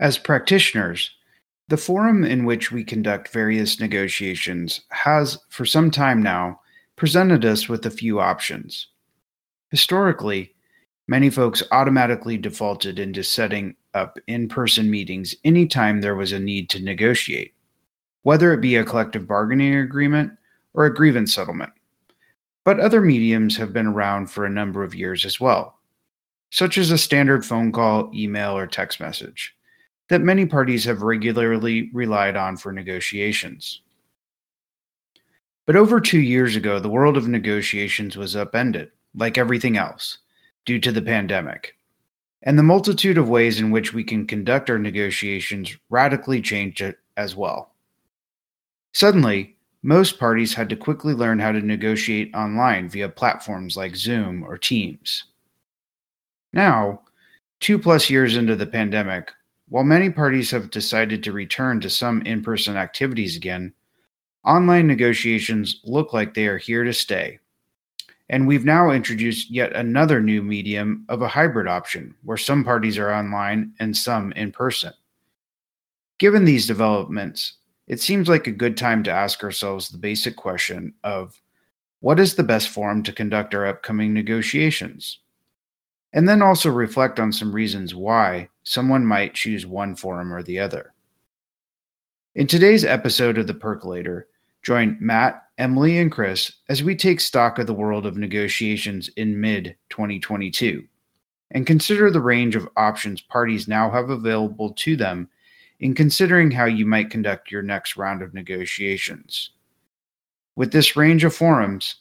As 0.00 0.16
practitioners, 0.16 1.10
the 1.66 1.76
forum 1.76 2.24
in 2.24 2.44
which 2.44 2.70
we 2.70 2.84
conduct 2.84 3.32
various 3.32 3.80
negotiations 3.80 4.82
has, 4.90 5.38
for 5.48 5.66
some 5.66 5.90
time 5.90 6.22
now, 6.22 6.60
presented 6.94 7.44
us 7.44 7.68
with 7.68 7.84
a 7.84 7.90
few 7.90 8.20
options. 8.20 8.86
Historically, 9.70 10.54
many 11.08 11.30
folks 11.30 11.64
automatically 11.72 12.38
defaulted 12.38 13.00
into 13.00 13.24
setting 13.24 13.74
up 13.92 14.18
in 14.28 14.48
person 14.48 14.88
meetings 14.88 15.34
anytime 15.44 16.00
there 16.00 16.14
was 16.14 16.30
a 16.30 16.38
need 16.38 16.70
to 16.70 16.82
negotiate, 16.82 17.54
whether 18.22 18.52
it 18.52 18.60
be 18.60 18.76
a 18.76 18.84
collective 18.84 19.26
bargaining 19.26 19.74
agreement 19.74 20.32
or 20.74 20.86
a 20.86 20.94
grievance 20.94 21.34
settlement. 21.34 21.72
But 22.64 22.78
other 22.78 23.00
mediums 23.00 23.56
have 23.56 23.72
been 23.72 23.88
around 23.88 24.30
for 24.30 24.44
a 24.44 24.50
number 24.50 24.84
of 24.84 24.94
years 24.94 25.24
as 25.24 25.40
well, 25.40 25.80
such 26.50 26.78
as 26.78 26.92
a 26.92 26.98
standard 26.98 27.44
phone 27.44 27.72
call, 27.72 28.12
email, 28.14 28.56
or 28.56 28.66
text 28.68 29.00
message 29.00 29.56
that 30.08 30.22
many 30.22 30.46
parties 30.46 30.84
have 30.84 31.02
regularly 31.02 31.90
relied 31.92 32.36
on 32.36 32.56
for 32.56 32.72
negotiations. 32.72 33.82
But 35.66 35.76
over 35.76 36.00
two 36.00 36.20
years 36.20 36.56
ago, 36.56 36.78
the 36.78 36.88
world 36.88 37.16
of 37.16 37.28
negotiations 37.28 38.16
was 38.16 38.34
upended, 38.34 38.90
like 39.14 39.36
everything 39.36 39.76
else, 39.76 40.18
due 40.64 40.78
to 40.80 40.90
the 40.90 41.02
pandemic. 41.02 41.74
And 42.42 42.58
the 42.58 42.62
multitude 42.62 43.18
of 43.18 43.28
ways 43.28 43.60
in 43.60 43.70
which 43.70 43.92
we 43.92 44.02
can 44.02 44.26
conduct 44.26 44.70
our 44.70 44.78
negotiations 44.78 45.76
radically 45.90 46.40
changed 46.40 46.80
it 46.80 46.98
as 47.16 47.36
well. 47.36 47.74
Suddenly, 48.94 49.56
most 49.82 50.18
parties 50.18 50.54
had 50.54 50.68
to 50.70 50.76
quickly 50.76 51.14
learn 51.14 51.38
how 51.38 51.52
to 51.52 51.60
negotiate 51.60 52.34
online 52.34 52.88
via 52.88 53.08
platforms 53.08 53.76
like 53.76 53.94
Zoom 53.94 54.42
or 54.42 54.56
Teams. 54.56 55.24
Now, 56.52 57.02
two 57.60 57.78
plus 57.78 58.08
years 58.08 58.36
into 58.36 58.56
the 58.56 58.66
pandemic, 58.66 59.32
while 59.68 59.84
many 59.84 60.10
parties 60.10 60.50
have 60.50 60.70
decided 60.70 61.22
to 61.22 61.32
return 61.32 61.80
to 61.80 61.90
some 61.90 62.22
in 62.22 62.42
person 62.42 62.76
activities 62.76 63.36
again, 63.36 63.72
online 64.44 64.86
negotiations 64.86 65.80
look 65.84 66.12
like 66.12 66.34
they 66.34 66.46
are 66.46 66.58
here 66.58 66.84
to 66.84 66.92
stay. 66.92 67.38
And 68.30 68.46
we've 68.46 68.64
now 68.64 68.90
introduced 68.90 69.50
yet 69.50 69.74
another 69.74 70.20
new 70.20 70.42
medium 70.42 71.04
of 71.08 71.22
a 71.22 71.28
hybrid 71.28 71.66
option 71.66 72.14
where 72.22 72.36
some 72.36 72.64
parties 72.64 72.98
are 72.98 73.12
online 73.12 73.72
and 73.80 73.96
some 73.96 74.32
in 74.32 74.52
person. 74.52 74.92
Given 76.18 76.44
these 76.44 76.66
developments, 76.66 77.54
it 77.86 78.00
seems 78.00 78.28
like 78.28 78.46
a 78.46 78.52
good 78.52 78.76
time 78.76 79.02
to 79.04 79.10
ask 79.10 79.42
ourselves 79.42 79.88
the 79.88 79.98
basic 79.98 80.36
question 80.36 80.94
of 81.04 81.40
what 82.00 82.20
is 82.20 82.34
the 82.34 82.42
best 82.42 82.68
forum 82.68 83.02
to 83.04 83.12
conduct 83.12 83.54
our 83.54 83.66
upcoming 83.66 84.12
negotiations? 84.12 85.20
And 86.12 86.28
then 86.28 86.42
also 86.42 86.70
reflect 86.70 87.20
on 87.20 87.32
some 87.32 87.54
reasons 87.54 87.94
why 87.94 88.48
someone 88.62 89.04
might 89.04 89.34
choose 89.34 89.66
one 89.66 89.94
forum 89.94 90.32
or 90.32 90.42
the 90.42 90.58
other. 90.58 90.94
In 92.34 92.46
today's 92.46 92.84
episode 92.84 93.38
of 93.38 93.46
The 93.46 93.54
Percolator, 93.54 94.28
join 94.62 94.96
Matt, 95.00 95.42
Emily, 95.58 95.98
and 95.98 96.10
Chris 96.10 96.52
as 96.68 96.82
we 96.82 96.94
take 96.94 97.20
stock 97.20 97.58
of 97.58 97.66
the 97.66 97.74
world 97.74 98.06
of 98.06 98.16
negotiations 98.16 99.08
in 99.16 99.40
mid 99.40 99.76
2022 99.90 100.84
and 101.50 101.66
consider 101.66 102.10
the 102.10 102.20
range 102.20 102.54
of 102.56 102.68
options 102.76 103.20
parties 103.20 103.68
now 103.68 103.90
have 103.90 104.10
available 104.10 104.70
to 104.74 104.96
them 104.96 105.28
in 105.80 105.94
considering 105.94 106.50
how 106.50 106.64
you 106.64 106.84
might 106.84 107.10
conduct 107.10 107.50
your 107.50 107.62
next 107.62 107.96
round 107.96 108.22
of 108.22 108.34
negotiations. 108.34 109.50
With 110.56 110.72
this 110.72 110.96
range 110.96 111.24
of 111.24 111.34
forums, 111.34 111.96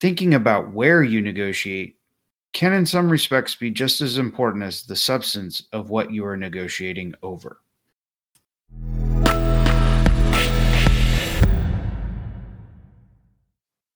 thinking 0.00 0.34
about 0.34 0.72
where 0.72 1.02
you 1.02 1.20
negotiate 1.20 1.96
can, 2.52 2.72
in 2.72 2.86
some 2.86 3.10
respects, 3.10 3.54
be 3.54 3.70
just 3.70 4.00
as 4.00 4.18
important 4.18 4.64
as 4.64 4.82
the 4.82 4.96
substance 4.96 5.66
of 5.72 5.90
what 5.90 6.10
you 6.10 6.24
are 6.24 6.36
negotiating 6.36 7.14
over. 7.22 7.60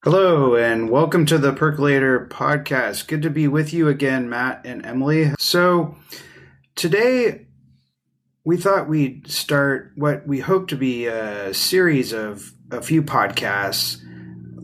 Hello, 0.04 0.54
and 0.54 0.91
welcome 0.91 1.25
to 1.26 1.38
the 1.38 1.53
Percolator 1.53 2.28
podcast. 2.31 3.09
Good 3.09 3.22
to 3.22 3.31
be 3.31 3.48
with 3.48 3.72
you 3.72 3.88
again, 3.88 4.28
Matt 4.28 4.66
and 4.66 4.84
Emily. 4.84 5.32
So, 5.38 5.97
today 6.75 7.47
we 8.44 8.59
thought 8.59 8.88
we'd 8.88 9.26
start 9.26 9.93
what 9.97 10.26
we 10.26 10.41
hope 10.41 10.69
to 10.69 10.76
be 10.76 11.06
a 11.06 11.54
series 11.54 12.12
of 12.12 12.53
a 12.70 12.82
few 12.82 13.03
podcasts 13.03 14.03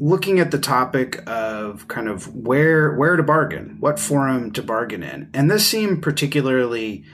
looking 0.00 0.40
at 0.40 0.50
the 0.50 0.58
topic 0.58 1.22
of 1.28 1.86
kind 1.86 2.08
of 2.08 2.34
where 2.34 2.94
where 2.94 3.16
to 3.16 3.22
bargain, 3.22 3.76
what 3.80 4.00
forum 4.00 4.50
to 4.52 4.62
bargain 4.62 5.02
in, 5.02 5.30
and 5.34 5.50
this 5.50 5.66
seemed 5.66 6.02
particularly 6.02 7.04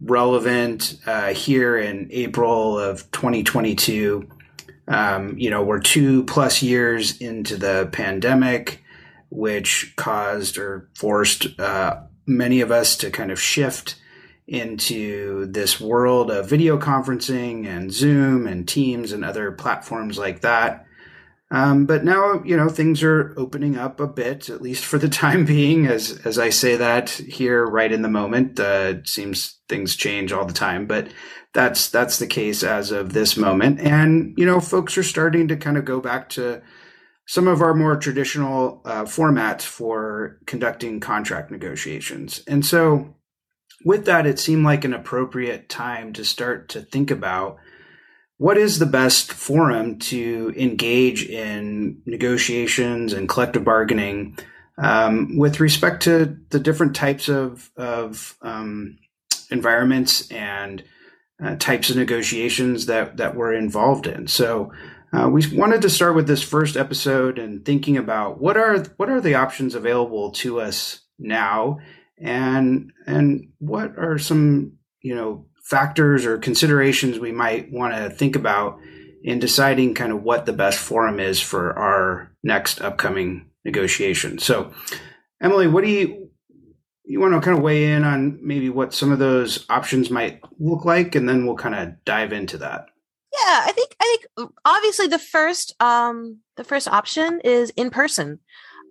relevant 0.00 0.98
uh, 1.06 1.28
here 1.28 1.78
in 1.78 2.08
April 2.10 2.78
of 2.78 3.10
2022. 3.12 4.28
Um, 4.88 5.38
you 5.38 5.48
know, 5.48 5.62
we're 5.62 5.78
two 5.78 6.24
plus 6.24 6.60
years 6.60 7.20
into 7.20 7.56
the 7.56 7.88
pandemic, 7.92 8.82
which 9.30 9.94
caused 9.96 10.58
or 10.58 10.90
forced 10.94 11.58
uh, 11.60 12.00
many 12.26 12.60
of 12.60 12.72
us 12.72 12.96
to 12.96 13.10
kind 13.10 13.30
of 13.30 13.40
shift 13.40 13.96
into 14.48 15.46
this 15.46 15.80
world 15.80 16.30
of 16.30 16.48
video 16.48 16.76
conferencing 16.78 17.66
and 17.66 17.92
Zoom 17.92 18.48
and 18.48 18.66
Teams 18.66 19.12
and 19.12 19.24
other 19.24 19.52
platforms 19.52 20.18
like 20.18 20.40
that. 20.40 20.84
Um, 21.52 21.84
but 21.84 22.02
now, 22.02 22.42
you 22.44 22.56
know, 22.56 22.70
things 22.70 23.02
are 23.02 23.34
opening 23.36 23.76
up 23.76 24.00
a 24.00 24.06
bit, 24.06 24.48
at 24.48 24.62
least 24.62 24.86
for 24.86 24.96
the 24.96 25.08
time 25.22 25.44
being. 25.44 25.86
As 25.86 26.18
as 26.24 26.38
I 26.38 26.48
say 26.48 26.76
that 26.76 27.10
here, 27.10 27.64
right 27.66 27.92
in 27.92 28.00
the 28.00 28.08
moment, 28.08 28.58
uh, 28.58 28.94
it 28.96 29.08
seems 29.08 29.60
things 29.68 29.94
change 29.94 30.32
all 30.32 30.46
the 30.46 30.54
time, 30.54 30.86
but 30.86 31.08
that's 31.52 31.90
that's 31.90 32.18
the 32.18 32.26
case 32.26 32.62
as 32.62 32.90
of 32.90 33.12
this 33.12 33.36
moment. 33.36 33.80
And 33.80 34.34
you 34.38 34.46
know, 34.46 34.60
folks 34.60 34.96
are 34.96 35.02
starting 35.02 35.46
to 35.48 35.56
kind 35.56 35.76
of 35.76 35.84
go 35.84 36.00
back 36.00 36.30
to 36.30 36.62
some 37.26 37.46
of 37.46 37.60
our 37.60 37.74
more 37.74 37.96
traditional 37.96 38.80
uh, 38.86 39.04
formats 39.04 39.62
for 39.62 40.38
conducting 40.46 41.00
contract 41.00 41.50
negotiations. 41.50 42.42
And 42.48 42.64
so, 42.64 43.14
with 43.84 44.06
that, 44.06 44.26
it 44.26 44.38
seemed 44.38 44.64
like 44.64 44.86
an 44.86 44.94
appropriate 44.94 45.68
time 45.68 46.14
to 46.14 46.24
start 46.24 46.70
to 46.70 46.80
think 46.80 47.10
about 47.10 47.58
what 48.42 48.58
is 48.58 48.80
the 48.80 48.86
best 48.86 49.32
forum 49.32 50.00
to 50.00 50.52
engage 50.56 51.24
in 51.26 52.02
negotiations 52.06 53.12
and 53.12 53.28
collective 53.28 53.62
bargaining 53.62 54.36
um, 54.78 55.36
with 55.38 55.60
respect 55.60 56.02
to 56.02 56.36
the 56.50 56.58
different 56.58 56.96
types 56.96 57.28
of, 57.28 57.70
of 57.76 58.36
um, 58.42 58.98
environments 59.52 60.28
and 60.32 60.82
uh, 61.40 61.54
types 61.54 61.88
of 61.88 61.96
negotiations 61.96 62.86
that, 62.86 63.16
that 63.16 63.36
we're 63.36 63.54
involved 63.54 64.08
in. 64.08 64.26
So 64.26 64.72
uh, 65.12 65.28
we 65.28 65.46
wanted 65.56 65.80
to 65.82 65.90
start 65.90 66.16
with 66.16 66.26
this 66.26 66.42
first 66.42 66.76
episode 66.76 67.38
and 67.38 67.64
thinking 67.64 67.96
about 67.96 68.40
what 68.40 68.56
are 68.56 68.80
what 68.96 69.08
are 69.08 69.20
the 69.20 69.36
options 69.36 69.76
available 69.76 70.32
to 70.32 70.60
us 70.60 71.02
now, 71.16 71.78
and 72.18 72.92
and 73.06 73.52
what 73.58 73.96
are 73.98 74.18
some 74.18 74.78
you 75.00 75.14
know 75.14 75.46
factors 75.62 76.26
or 76.26 76.38
considerations 76.38 77.18
we 77.18 77.32
might 77.32 77.70
want 77.72 77.94
to 77.94 78.10
think 78.10 78.36
about 78.36 78.78
in 79.22 79.38
deciding 79.38 79.94
kind 79.94 80.12
of 80.12 80.22
what 80.22 80.46
the 80.46 80.52
best 80.52 80.78
forum 80.78 81.20
is 81.20 81.40
for 81.40 81.78
our 81.78 82.32
next 82.42 82.80
upcoming 82.80 83.48
negotiation. 83.64 84.38
So, 84.38 84.72
Emily, 85.40 85.68
what 85.68 85.84
do 85.84 85.90
you 85.90 86.30
you 87.04 87.20
want 87.20 87.34
to 87.34 87.40
kind 87.40 87.56
of 87.56 87.62
weigh 87.62 87.92
in 87.92 88.04
on 88.04 88.38
maybe 88.42 88.70
what 88.70 88.94
some 88.94 89.10
of 89.10 89.18
those 89.18 89.66
options 89.68 90.10
might 90.10 90.40
look 90.58 90.84
like, 90.84 91.14
and 91.14 91.28
then 91.28 91.44
we'll 91.44 91.56
kind 91.56 91.74
of 91.74 92.02
dive 92.04 92.32
into 92.32 92.56
that. 92.58 92.86
Yeah, 93.32 93.62
I 93.64 93.72
think 93.72 93.96
I 94.00 94.18
think 94.36 94.50
obviously 94.64 95.08
the 95.08 95.18
first 95.18 95.74
um, 95.80 96.38
the 96.56 96.64
first 96.64 96.88
option 96.88 97.40
is 97.44 97.70
in 97.70 97.90
person. 97.90 98.40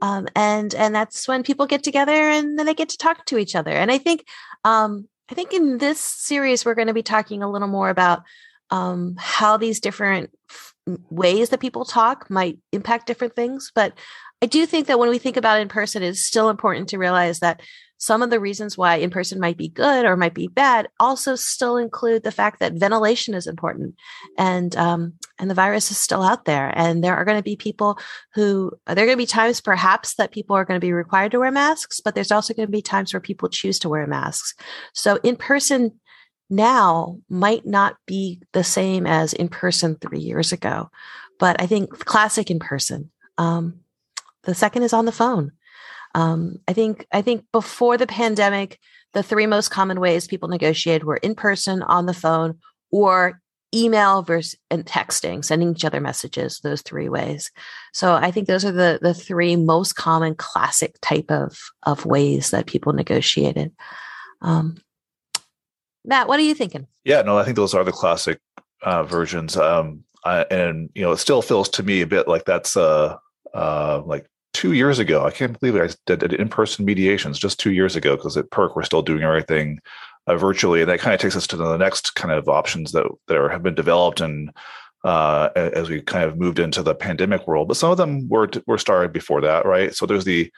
Um, 0.02 0.28
and 0.36 0.74
and 0.74 0.96
that's 0.96 1.28
when 1.28 1.44
people 1.44 1.68
get 1.68 1.84
together 1.84 2.12
and 2.12 2.58
then 2.58 2.66
they 2.66 2.74
get 2.74 2.90
to 2.90 2.98
talk 2.98 3.26
to 3.28 3.38
each 3.38 3.56
other. 3.56 3.72
And 3.72 3.92
I 3.92 4.00
think 4.00 4.26
um, 4.64 5.08
I 5.32 5.34
think 5.34 5.54
in 5.54 5.78
this 5.78 6.02
series, 6.02 6.66
we're 6.66 6.76
going 6.76 6.90
to 6.90 6.94
be 6.94 7.04
talking 7.04 7.42
a 7.42 7.50
little 7.50 7.70
more 7.70 7.90
about 7.90 8.24
um, 8.70 9.16
how 9.18 9.56
these 9.56 9.80
different 9.80 10.30
f- 10.50 10.74
ways 11.10 11.50
that 11.50 11.62
people 11.62 11.86
talk 11.86 12.30
might 12.30 12.60
impact 12.74 13.08
different 13.08 13.34
things. 13.34 13.72
But 13.74 13.94
I 14.42 14.46
do 14.48 14.66
think 14.66 14.88
that 14.88 15.00
when 15.00 15.10
we 15.10 15.20
think 15.20 15.38
about 15.38 15.62
in 15.62 15.70
person, 15.70 16.04
it's 16.04 16.22
still 16.22 16.50
important 16.50 16.90
to 16.90 16.98
realize 16.98 17.40
that 17.40 17.62
some 18.02 18.24
of 18.24 18.32
the 18.32 18.40
reasons 18.40 18.76
why 18.76 18.96
in 18.96 19.12
person 19.12 19.40
might 19.40 19.58
be 19.58 19.68
good 19.68 20.06
or 20.06 20.18
might 20.18 20.34
be 20.34 20.48
bad 20.48 20.90
also 21.00 21.36
still 21.36 21.78
include 21.78 22.24
the 22.24 22.32
fact 22.32 22.60
that 22.60 22.74
ventilation 22.74 23.36
is 23.36 23.46
important 23.46 23.94
and 24.40 24.76
um, 24.76 25.14
and 25.38 25.52
the 25.52 25.56
virus 25.56 25.92
is 25.92 26.00
still 26.00 26.24
out 26.24 26.46
there. 26.46 26.74
And 26.76 27.04
there 27.04 27.16
are 27.16 27.24
going 27.24 27.38
to 27.38 27.44
be 27.44 27.56
people 27.56 28.00
who 28.34 28.72
there 28.88 29.04
are 29.04 29.08
going 29.08 29.10
to 29.10 29.18
be 29.18 29.28
times 29.28 29.62
perhaps 29.62 30.16
that 30.16 30.32
people 30.32 30.56
are 30.56 30.66
going 30.66 30.80
to 30.80 30.86
be 30.86 30.94
required 30.94 31.32
to 31.34 31.40
wear 31.40 31.52
masks 31.52 32.00
but 32.00 32.16
there's 32.16 32.32
also 32.32 32.56
going 32.56 32.68
to 32.68 32.72
be 32.72 32.82
times 32.82 33.14
where 33.14 33.22
people 33.22 33.50
choose 33.50 33.78
to 33.80 33.90
wear 33.90 34.08
masks. 34.08 34.56
So 34.94 35.20
in 35.22 35.36
person 35.36 36.00
now 36.50 37.20
might 37.30 37.68
not 37.68 37.98
be 38.08 38.42
the 38.54 38.64
same 38.64 39.06
as 39.06 39.34
in 39.34 39.48
person 39.48 39.96
three 39.96 40.20
years 40.20 40.52
ago 40.52 40.90
but 41.40 41.62
i 41.62 41.68
think 41.68 41.92
classic 42.06 42.50
in 42.50 42.58
person. 42.58 43.12
Um, 43.38 43.82
the 44.44 44.56
second 44.56 44.82
is 44.82 44.92
on 44.92 45.06
the 45.06 45.12
phone 45.12 45.52
um, 46.16 46.60
I 46.68 46.74
think 46.74 47.06
I 47.12 47.22
think 47.22 47.46
before 47.52 47.98
the 47.98 48.08
pandemic, 48.08 48.80
the 49.14 49.24
three 49.24 49.48
most 49.48 49.70
common 49.70 50.00
ways 50.00 50.28
people 50.28 50.50
negotiated 50.50 51.04
were 51.04 51.18
in 51.18 51.36
person, 51.36 51.82
on 51.84 52.06
the 52.06 52.14
phone, 52.14 52.60
or 52.92 53.42
email 53.74 54.22
versus 54.22 54.58
and 54.70 54.86
texting, 54.86 55.44
sending 55.44 55.72
each 55.72 55.86
other 55.86 56.02
messages, 56.02 56.60
those 56.60 56.82
three 56.82 57.10
ways. 57.10 57.52
So 57.94 58.14
I 58.14 58.32
think 58.32 58.48
those 58.48 58.66
are 58.66 58.72
the 58.72 59.00
the 59.02 59.14
three 59.14 59.56
most 59.56 59.94
common 59.96 60.36
classic 60.36 60.96
type 61.02 61.32
of 61.32 61.58
of 61.84 62.06
ways 62.06 62.52
that 62.52 62.66
people 62.66 62.94
negotiated. 62.94 63.72
Um, 64.42 64.78
Matt, 66.04 66.28
what 66.28 66.40
are 66.40 66.44
you 66.44 66.56
thinking? 66.56 66.88
Yeah, 67.04 67.22
no, 67.22 67.38
I 67.38 67.44
think 67.44 67.56
those 67.56 67.74
are 67.74 67.84
the 67.84 67.92
classic 67.92 68.40
uh, 68.82 69.04
versions. 69.04 69.56
Um, 69.56 70.04
I, 70.26 70.44
and 70.44 70.90
you 70.94 71.02
know, 71.04 71.12
it 71.12 71.18
still 71.18 71.42
feels 71.42 71.70
to 71.70 71.84
me 71.84 72.02
a 72.02 72.08
bit 72.08 72.28
like 72.28 72.46
that's 72.46 72.76
uh, 72.76 73.18
uh, 73.54 74.02
like 74.06 74.28
two 74.62 74.74
years 74.74 75.00
ago. 75.00 75.26
I 75.26 75.32
can't 75.32 75.60
believe 75.60 75.76
it. 75.76 75.92
I 75.92 75.96
did, 76.06 76.20
did 76.20 76.34
in-person 76.34 76.86
mediations 76.86 77.40
just 77.40 77.60
two 77.60 77.72
years 77.72 77.96
ago 77.96 78.16
because 78.16 78.38
at 78.38 78.52
PERC 78.52 78.76
we're 78.76 78.84
still 78.84 79.02
doing 79.02 79.24
everything 79.24 79.80
uh, 80.28 80.36
virtually, 80.36 80.82
and 80.82 80.90
that 80.92 81.00
kind 81.00 81.16
of 81.16 81.20
takes 81.20 81.36
us 81.36 81.48
to 81.48 81.58
the 81.58 81.78
next 81.78 82.14
kind 82.14 82.32
of 82.32 82.48
options 82.48 82.92
that 82.92 83.08
that 83.28 83.38
are, 83.38 83.50
have 83.50 83.64
been 83.64 83.74
developed 83.74 84.22
and 84.22 84.52
uh, 85.04 85.50
as 85.56 85.90
we 85.90 86.00
kind 86.00 86.26
of 86.26 86.38
moved 86.38 86.60
into 86.60 86.84
the 86.84 86.94
pandemic 86.94 87.48
world. 87.48 87.70
But 87.70 87.78
some 87.78 87.90
of 87.90 87.98
them 87.98 88.30
were 88.30 88.48
were 88.68 88.78
started 88.78 89.12
before 89.12 89.42
that, 89.42 89.66
right? 89.66 89.96
So 89.96 90.06
there's 90.06 90.26
the 90.26 90.52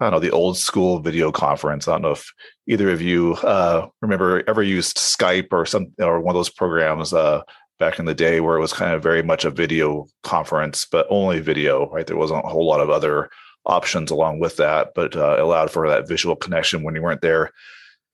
I 0.00 0.06
don't 0.06 0.12
know 0.12 0.20
the 0.20 0.30
old 0.30 0.56
school 0.56 1.00
video 1.00 1.30
conference. 1.30 1.86
I 1.86 1.92
don't 1.92 2.02
know 2.02 2.12
if 2.12 2.32
either 2.66 2.88
of 2.88 3.02
you 3.02 3.34
uh, 3.42 3.88
remember 4.00 4.42
ever 4.48 4.62
used 4.62 4.96
Skype 4.96 5.48
or 5.52 5.66
some 5.66 5.92
or 5.98 6.18
one 6.18 6.34
of 6.34 6.38
those 6.38 6.48
programs 6.48 7.12
uh, 7.12 7.42
back 7.78 7.98
in 7.98 8.06
the 8.06 8.14
day 8.14 8.40
where 8.40 8.56
it 8.56 8.60
was 8.60 8.72
kind 8.72 8.94
of 8.94 9.02
very 9.02 9.22
much 9.22 9.44
a 9.44 9.50
video 9.50 10.06
conference, 10.22 10.86
but 10.90 11.06
only 11.10 11.40
video. 11.40 11.90
Right, 11.90 12.06
there 12.06 12.16
wasn't 12.16 12.46
a 12.46 12.48
whole 12.48 12.66
lot 12.66 12.80
of 12.80 12.88
other 12.88 13.28
options 13.66 14.10
along 14.10 14.40
with 14.40 14.56
that, 14.56 14.92
but 14.94 15.16
uh, 15.16 15.36
allowed 15.38 15.70
for 15.70 15.88
that 15.88 16.08
visual 16.08 16.36
connection 16.36 16.82
when 16.82 16.94
you 16.94 17.02
weren't 17.02 17.20
there 17.20 17.50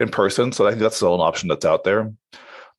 in 0.00 0.08
person. 0.08 0.52
So 0.52 0.66
I 0.66 0.70
think 0.70 0.82
that's 0.82 0.96
still 0.96 1.14
an 1.14 1.20
option 1.20 1.48
that's 1.48 1.64
out 1.64 1.84
there. 1.84 2.12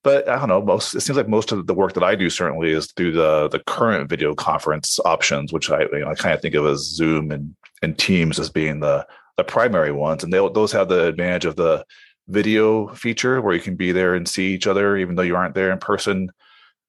But 0.03 0.29
I 0.29 0.37
don't 0.37 0.47
know. 0.47 0.61
Most 0.61 0.93
it 0.93 1.01
seems 1.01 1.17
like 1.17 1.27
most 1.27 1.51
of 1.51 1.67
the 1.67 1.73
work 1.73 1.93
that 1.93 2.03
I 2.03 2.15
do 2.15 2.29
certainly 2.29 2.71
is 2.71 2.91
through 2.93 3.13
the 3.13 3.49
the 3.49 3.59
current 3.59 4.09
video 4.09 4.35
conference 4.35 4.99
options, 5.05 5.51
which 5.51 5.69
I 5.69 5.81
you 5.81 5.99
know 5.99 6.11
I 6.11 6.15
kind 6.15 6.33
of 6.33 6.41
think 6.41 6.55
of 6.55 6.65
as 6.65 6.79
Zoom 6.79 7.31
and 7.31 7.55
and 7.81 7.97
Teams 7.97 8.39
as 8.39 8.49
being 8.49 8.79
the 8.79 9.05
the 9.37 9.43
primary 9.43 9.91
ones, 9.91 10.23
and 10.23 10.31
they 10.31 10.37
those 10.37 10.71
have 10.71 10.87
the 10.87 11.07
advantage 11.07 11.45
of 11.45 11.55
the 11.55 11.83
video 12.29 12.87
feature 12.93 13.41
where 13.41 13.55
you 13.55 13.61
can 13.61 13.75
be 13.75 13.91
there 13.91 14.13
and 14.13 14.27
see 14.27 14.53
each 14.53 14.67
other 14.67 14.97
even 14.97 15.15
though 15.15 15.23
you 15.23 15.35
aren't 15.35 15.55
there 15.55 15.71
in 15.71 15.79
person. 15.79 16.29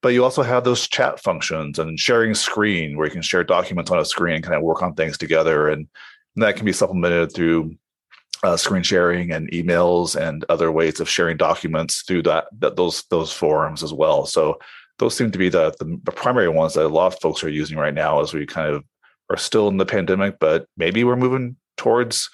But 0.01 0.09
you 0.09 0.23
also 0.23 0.43
have 0.43 0.63
those 0.63 0.87
chat 0.87 1.19
functions 1.19 1.77
and 1.77 1.99
sharing 1.99 2.33
screen 2.33 2.97
where 2.97 3.07
you 3.07 3.11
can 3.11 3.21
share 3.21 3.43
documents 3.43 3.91
on 3.91 3.99
a 3.99 4.05
screen 4.05 4.35
and 4.35 4.43
kind 4.43 4.55
of 4.55 4.63
work 4.63 4.81
on 4.81 4.93
things 4.93 5.17
together, 5.17 5.67
and, 5.67 5.87
and 6.35 6.43
that 6.43 6.55
can 6.55 6.65
be 6.65 6.73
supplemented 6.73 7.33
through 7.33 7.75
uh, 8.43 8.55
screen 8.55 8.83
sharing 8.83 9.31
and 9.31 9.51
emails 9.51 10.15
and 10.15 10.45
other 10.47 10.71
ways 10.71 10.99
of 10.99 11.09
sharing 11.09 11.35
documents 11.35 12.03
through 12.03 12.23
that, 12.23 12.45
that 12.59 12.77
those 12.77 13.03
those 13.09 13.33
forums 13.33 13.83
as 13.83 13.91
well. 13.91 14.25
So 14.25 14.59
those 14.99 15.15
seem 15.15 15.31
to 15.31 15.37
be 15.37 15.49
the, 15.49 15.73
the, 15.79 16.11
primary 16.11 16.49
ones 16.49 16.73
that 16.73 16.85
a 16.85 16.87
lot 16.87 17.13
of 17.13 17.19
folks 17.21 17.43
are 17.43 17.49
using 17.49 17.77
right 17.77 17.93
now 17.93 18.21
as 18.21 18.33
we 18.33 18.45
kind 18.45 18.73
of 18.73 18.83
are 19.29 19.37
still 19.37 19.69
in 19.69 19.77
the 19.77 19.85
pandemic, 19.85 20.37
but 20.39 20.67
maybe 20.77 21.03
we're 21.03 21.15
moving 21.15 21.55
towards 21.77 22.29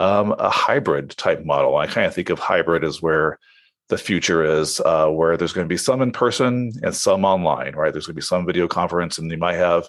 um, 0.00 0.34
a 0.38 0.50
hybrid 0.50 1.10
type 1.10 1.44
model. 1.44 1.76
I 1.76 1.86
kind 1.86 2.06
of 2.06 2.14
think 2.14 2.30
of 2.30 2.40
hybrid 2.40 2.82
as 2.82 3.00
where 3.00 3.38
the 3.88 3.98
future 3.98 4.44
is, 4.44 4.80
uh, 4.80 5.08
where 5.08 5.36
there's 5.36 5.52
going 5.52 5.66
to 5.66 5.72
be 5.72 5.76
some 5.76 6.00
in 6.00 6.12
person 6.12 6.72
and 6.82 6.94
some 6.94 7.24
online, 7.24 7.74
right? 7.74 7.92
There's 7.92 8.06
going 8.06 8.14
to 8.14 8.20
be 8.20 8.22
some 8.22 8.46
video 8.46 8.66
conference, 8.66 9.18
and 9.18 9.30
you 9.30 9.36
might 9.36 9.56
have 9.56 9.88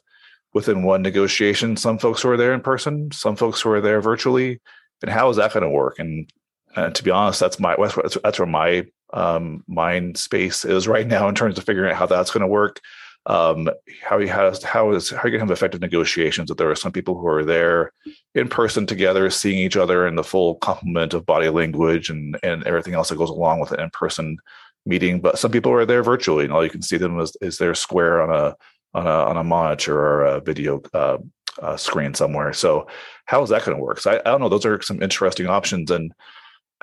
within 0.54 0.84
one 0.84 1.02
negotiation 1.02 1.78
some 1.78 1.98
folks 1.98 2.22
who 2.22 2.30
are 2.30 2.38
there 2.38 2.54
in 2.54 2.62
person, 2.62 3.12
some 3.12 3.36
folks 3.36 3.62
who 3.62 3.72
are 3.72 3.82
there 3.82 4.02
virtually, 4.02 4.60
and 5.02 5.12
how 5.12 5.30
is 5.30 5.38
that 5.38 5.54
going 5.54 5.64
to 5.64 5.70
work? 5.70 6.00
And 6.00 6.30
uh, 6.76 6.90
to 6.90 7.04
be 7.04 7.12
honest, 7.12 7.40
that's 7.40 7.60
my 7.60 7.76
that's, 7.78 8.18
that's 8.24 8.40
where 8.40 8.48
my 8.48 8.86
um, 9.14 9.64
mind 9.68 10.18
space 10.18 10.66
is 10.66 10.88
right 10.88 11.08
now 11.16 11.28
in 11.28 11.36
terms 11.36 11.58
of 11.58 11.64
figuring 11.64 11.92
out 11.92 11.98
how 11.98 12.06
that's 12.06 12.32
going 12.32 12.42
to 12.42 12.48
work. 12.48 12.82
Um, 13.28 13.70
how 14.04 14.20
you 14.20 14.28
has 14.28 14.64
how 14.64 14.92
is 14.92 15.10
how 15.10 15.26
you 15.26 15.32
to 15.32 15.40
have 15.40 15.50
effective 15.50 15.82
negotiations 15.82 16.48
That 16.48 16.58
there 16.58 16.70
are 16.70 16.76
some 16.76 16.92
people 16.92 17.18
who 17.18 17.28
are 17.28 17.44
there 17.44 17.92
in 18.36 18.48
person 18.48 18.86
together, 18.86 19.30
seeing 19.30 19.58
each 19.58 19.78
other 19.78 20.08
in 20.08 20.16
the 20.16 20.24
full 20.24 20.56
complement 20.56 21.14
of 21.14 21.26
body 21.26 21.50
language 21.50 22.10
and 22.10 22.38
and 22.44 22.64
everything 22.66 22.94
else 22.94 23.10
that 23.10 23.18
goes 23.18 23.32
along 23.32 23.60
with 23.60 23.72
an 23.72 23.80
in 23.80 23.90
person 23.90 24.38
meeting, 24.86 25.20
but 25.20 25.40
some 25.40 25.52
people 25.52 25.72
are 25.72 25.86
there 25.86 26.04
virtually, 26.04 26.44
and 26.44 26.54
all 26.54 26.64
you 26.64 26.70
can 26.70 26.82
see 26.82 26.98
them 26.98 27.20
is 27.20 27.36
is 27.42 27.58
their 27.58 27.76
square 27.76 28.22
on 28.22 28.30
a 28.30 28.56
on 28.94 29.08
a 29.08 29.10
on 29.10 29.38
a 29.38 29.44
monitor 29.44 29.98
or 30.00 30.26
a 30.26 30.42
video 30.42 30.82
uh, 30.94 31.18
uh, 31.62 31.78
screen 31.78 32.14
somewhere. 32.14 32.54
So 32.54 32.88
how 33.26 33.42
is 33.44 33.50
that 33.50 33.66
going 33.66 33.78
to 33.78 33.84
work? 33.84 34.00
So 34.00 34.12
I, 34.12 34.20
I 34.20 34.32
don't 34.32 34.42
know. 34.42 34.50
Those 34.50 34.66
are 34.66 34.82
some 34.82 35.02
interesting 35.02 35.48
options. 35.48 35.92
And 35.92 36.14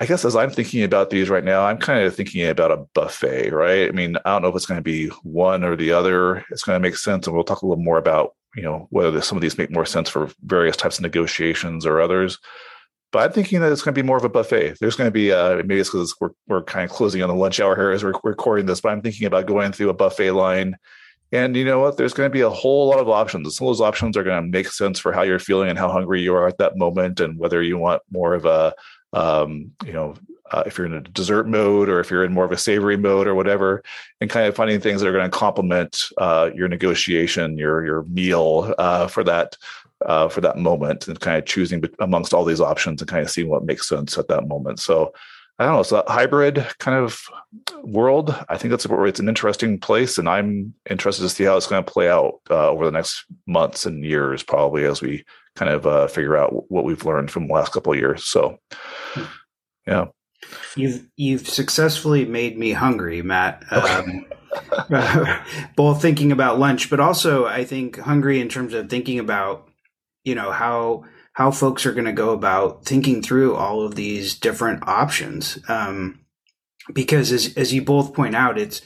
I 0.03 0.05
guess 0.05 0.25
as 0.25 0.35
I'm 0.35 0.49
thinking 0.49 0.83
about 0.83 1.11
these 1.11 1.29
right 1.29 1.45
now, 1.45 1.65
I'm 1.65 1.77
kind 1.77 2.03
of 2.03 2.13
thinking 2.13 2.45
about 2.45 2.73
a 2.73 2.85
buffet, 2.93 3.51
right? 3.53 3.87
I 3.87 3.91
mean, 3.91 4.17
I 4.25 4.31
don't 4.31 4.41
know 4.41 4.49
if 4.49 4.55
it's 4.57 4.65
going 4.65 4.77
to 4.77 4.81
be 4.81 5.07
one 5.23 5.63
or 5.63 5.77
the 5.77 5.93
other. 5.93 6.43
It's 6.51 6.63
going 6.63 6.75
to 6.75 6.85
make 6.85 6.97
sense, 6.97 7.25
and 7.25 7.33
we'll 7.33 7.45
talk 7.45 7.61
a 7.61 7.65
little 7.65 7.81
more 7.81 7.97
about 7.97 8.35
you 8.53 8.63
know 8.63 8.87
whether 8.89 9.21
some 9.21 9.37
of 9.37 9.41
these 9.41 9.57
make 9.57 9.71
more 9.71 9.85
sense 9.85 10.09
for 10.09 10.29
various 10.43 10.75
types 10.75 10.97
of 10.97 11.03
negotiations 11.03 11.85
or 11.85 12.01
others. 12.01 12.37
But 13.13 13.19
I'm 13.19 13.31
thinking 13.31 13.61
that 13.61 13.71
it's 13.71 13.81
going 13.81 13.95
to 13.95 14.03
be 14.03 14.05
more 14.05 14.17
of 14.17 14.25
a 14.25 14.29
buffet. 14.29 14.75
There's 14.81 14.97
going 14.97 15.07
to 15.07 15.11
be 15.11 15.31
uh, 15.31 15.55
maybe 15.55 15.79
it's 15.79 15.89
because 15.89 16.13
we're 16.19 16.31
we're 16.49 16.63
kind 16.63 16.83
of 16.83 16.93
closing 16.93 17.23
on 17.23 17.29
the 17.29 17.35
lunch 17.35 17.61
hour 17.61 17.73
here 17.73 17.91
as 17.91 18.03
we're 18.03 18.11
recording 18.25 18.65
this, 18.65 18.81
but 18.81 18.89
I'm 18.89 19.01
thinking 19.01 19.25
about 19.25 19.45
going 19.45 19.71
through 19.71 19.87
a 19.87 19.93
buffet 19.93 20.31
line 20.31 20.75
and 21.33 21.55
you 21.55 21.65
know 21.65 21.79
what? 21.79 21.97
There's 21.97 22.13
going 22.13 22.29
to 22.29 22.33
be 22.33 22.41
a 22.41 22.49
whole 22.49 22.89
lot 22.89 22.99
of 22.99 23.09
options. 23.09 23.55
Some 23.55 23.65
of 23.65 23.69
those 23.69 23.81
options 23.81 24.15
are 24.15 24.23
going 24.23 24.43
to 24.43 24.47
make 24.47 24.67
sense 24.67 24.99
for 24.99 25.11
how 25.11 25.23
you're 25.23 25.39
feeling 25.39 25.67
and 25.67 25.79
how 25.79 25.89
hungry 25.89 26.21
you 26.21 26.35
are 26.35 26.47
at 26.47 26.59
that 26.59 26.77
moment, 26.77 27.19
and 27.19 27.39
whether 27.39 27.63
you 27.63 27.79
want 27.79 28.03
more 28.11 28.35
of 28.35 28.45
a, 28.45 28.75
um, 29.13 29.71
you 29.85 29.93
know, 29.93 30.15
uh, 30.51 30.63
if 30.65 30.77
you're 30.77 30.85
in 30.85 30.93
a 30.93 31.01
dessert 31.01 31.47
mode 31.47 31.89
or 31.89 31.99
if 31.99 32.11
you're 32.11 32.23
in 32.23 32.33
more 32.33 32.45
of 32.45 32.51
a 32.51 32.57
savory 32.57 32.97
mode 32.97 33.27
or 33.27 33.33
whatever, 33.33 33.83
and 34.21 34.29
kind 34.29 34.47
of 34.47 34.55
finding 34.55 34.79
things 34.79 35.01
that 35.01 35.07
are 35.07 35.13
going 35.13 35.29
to 35.29 35.37
complement 35.37 36.03
uh, 36.17 36.49
your 36.53 36.67
negotiation, 36.67 37.57
your 37.57 37.85
your 37.85 38.03
meal 38.03 38.73
uh, 38.77 39.07
for 39.07 39.23
that 39.23 39.57
uh, 40.05 40.27
for 40.27 40.41
that 40.41 40.57
moment, 40.57 41.07
and 41.07 41.19
kind 41.19 41.37
of 41.37 41.45
choosing 41.45 41.83
amongst 41.99 42.33
all 42.33 42.45
these 42.45 42.61
options 42.61 43.01
and 43.01 43.09
kind 43.09 43.23
of 43.23 43.31
seeing 43.31 43.49
what 43.49 43.65
makes 43.65 43.87
sense 43.87 44.17
at 44.17 44.27
that 44.27 44.47
moment. 44.47 44.79
So 44.79 45.13
I 45.57 45.65
don't 45.65 45.73
know. 45.73 45.81
It's 45.81 45.91
a 45.91 46.03
hybrid 46.07 46.65
kind 46.79 46.97
of 46.97 47.21
world. 47.83 48.35
I 48.49 48.57
think 48.57 48.71
that's 48.71 48.87
where 48.87 49.05
it's 49.07 49.19
an 49.19 49.29
interesting 49.29 49.79
place, 49.79 50.17
and 50.17 50.29
I'm 50.29 50.73
interested 50.89 51.23
to 51.23 51.29
see 51.29 51.45
how 51.45 51.57
it's 51.57 51.67
going 51.67 51.83
to 51.83 51.91
play 51.91 52.09
out 52.09 52.41
uh, 52.49 52.69
over 52.69 52.85
the 52.85 52.91
next 52.91 53.25
months 53.47 53.85
and 53.85 54.03
years, 54.03 54.43
probably 54.43 54.85
as 54.85 55.01
we 55.01 55.25
kind 55.55 55.71
of 55.71 55.85
uh, 55.85 56.07
figure 56.07 56.37
out 56.37 56.71
what 56.71 56.85
we've 56.85 57.05
learned 57.05 57.31
from 57.31 57.47
the 57.47 57.53
last 57.53 57.73
couple 57.73 57.93
of 57.93 57.99
years. 57.99 58.25
So, 58.25 58.57
yeah, 59.87 60.07
you've 60.75 61.07
you've 61.15 61.47
successfully 61.47 62.25
made 62.25 62.57
me 62.57 62.71
hungry, 62.71 63.21
Matt. 63.21 63.63
Um, 63.71 64.25
both 65.75 66.01
thinking 66.01 66.31
about 66.31 66.59
lunch, 66.59 66.89
but 66.89 66.99
also 66.99 67.45
I 67.45 67.63
think 67.63 67.97
hungry 67.97 68.39
in 68.39 68.49
terms 68.49 68.73
of 68.73 68.89
thinking 68.89 69.19
about 69.19 69.67
you 70.23 70.35
know 70.35 70.51
how 70.51 71.05
how 71.33 71.49
folks 71.51 71.85
are 71.85 71.93
going 71.93 72.05
to 72.05 72.13
go 72.13 72.29
about 72.31 72.85
thinking 72.85 73.21
through 73.21 73.55
all 73.55 73.81
of 73.81 73.95
these 73.95 74.37
different 74.37 74.87
options. 74.87 75.57
Um, 75.67 76.19
because 76.93 77.31
as, 77.31 77.55
as 77.55 77.73
you 77.73 77.81
both 77.81 78.13
point 78.13 78.35
out, 78.35 78.57
it's, 78.57 78.81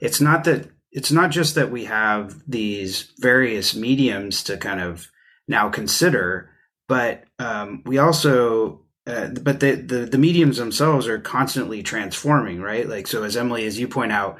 it's 0.00 0.20
not 0.20 0.44
that, 0.44 0.68
it's 0.90 1.12
not 1.12 1.30
just 1.30 1.54
that 1.54 1.70
we 1.70 1.84
have 1.84 2.42
these 2.46 3.12
various 3.18 3.74
mediums 3.74 4.42
to 4.44 4.56
kind 4.56 4.80
of 4.80 5.08
now 5.52 5.68
consider, 5.68 6.50
but 6.88 7.22
um, 7.38 7.82
we 7.86 7.98
also 7.98 8.82
uh, 9.06 9.28
but 9.42 9.60
the, 9.60 9.72
the, 9.72 9.96
the 10.06 10.18
mediums 10.18 10.58
themselves 10.58 11.08
are 11.08 11.18
constantly 11.18 11.82
transforming, 11.82 12.60
right? 12.60 12.88
Like 12.88 13.06
so, 13.08 13.24
as 13.24 13.36
Emily, 13.36 13.66
as 13.66 13.78
you 13.78 13.88
point 13.88 14.12
out, 14.12 14.38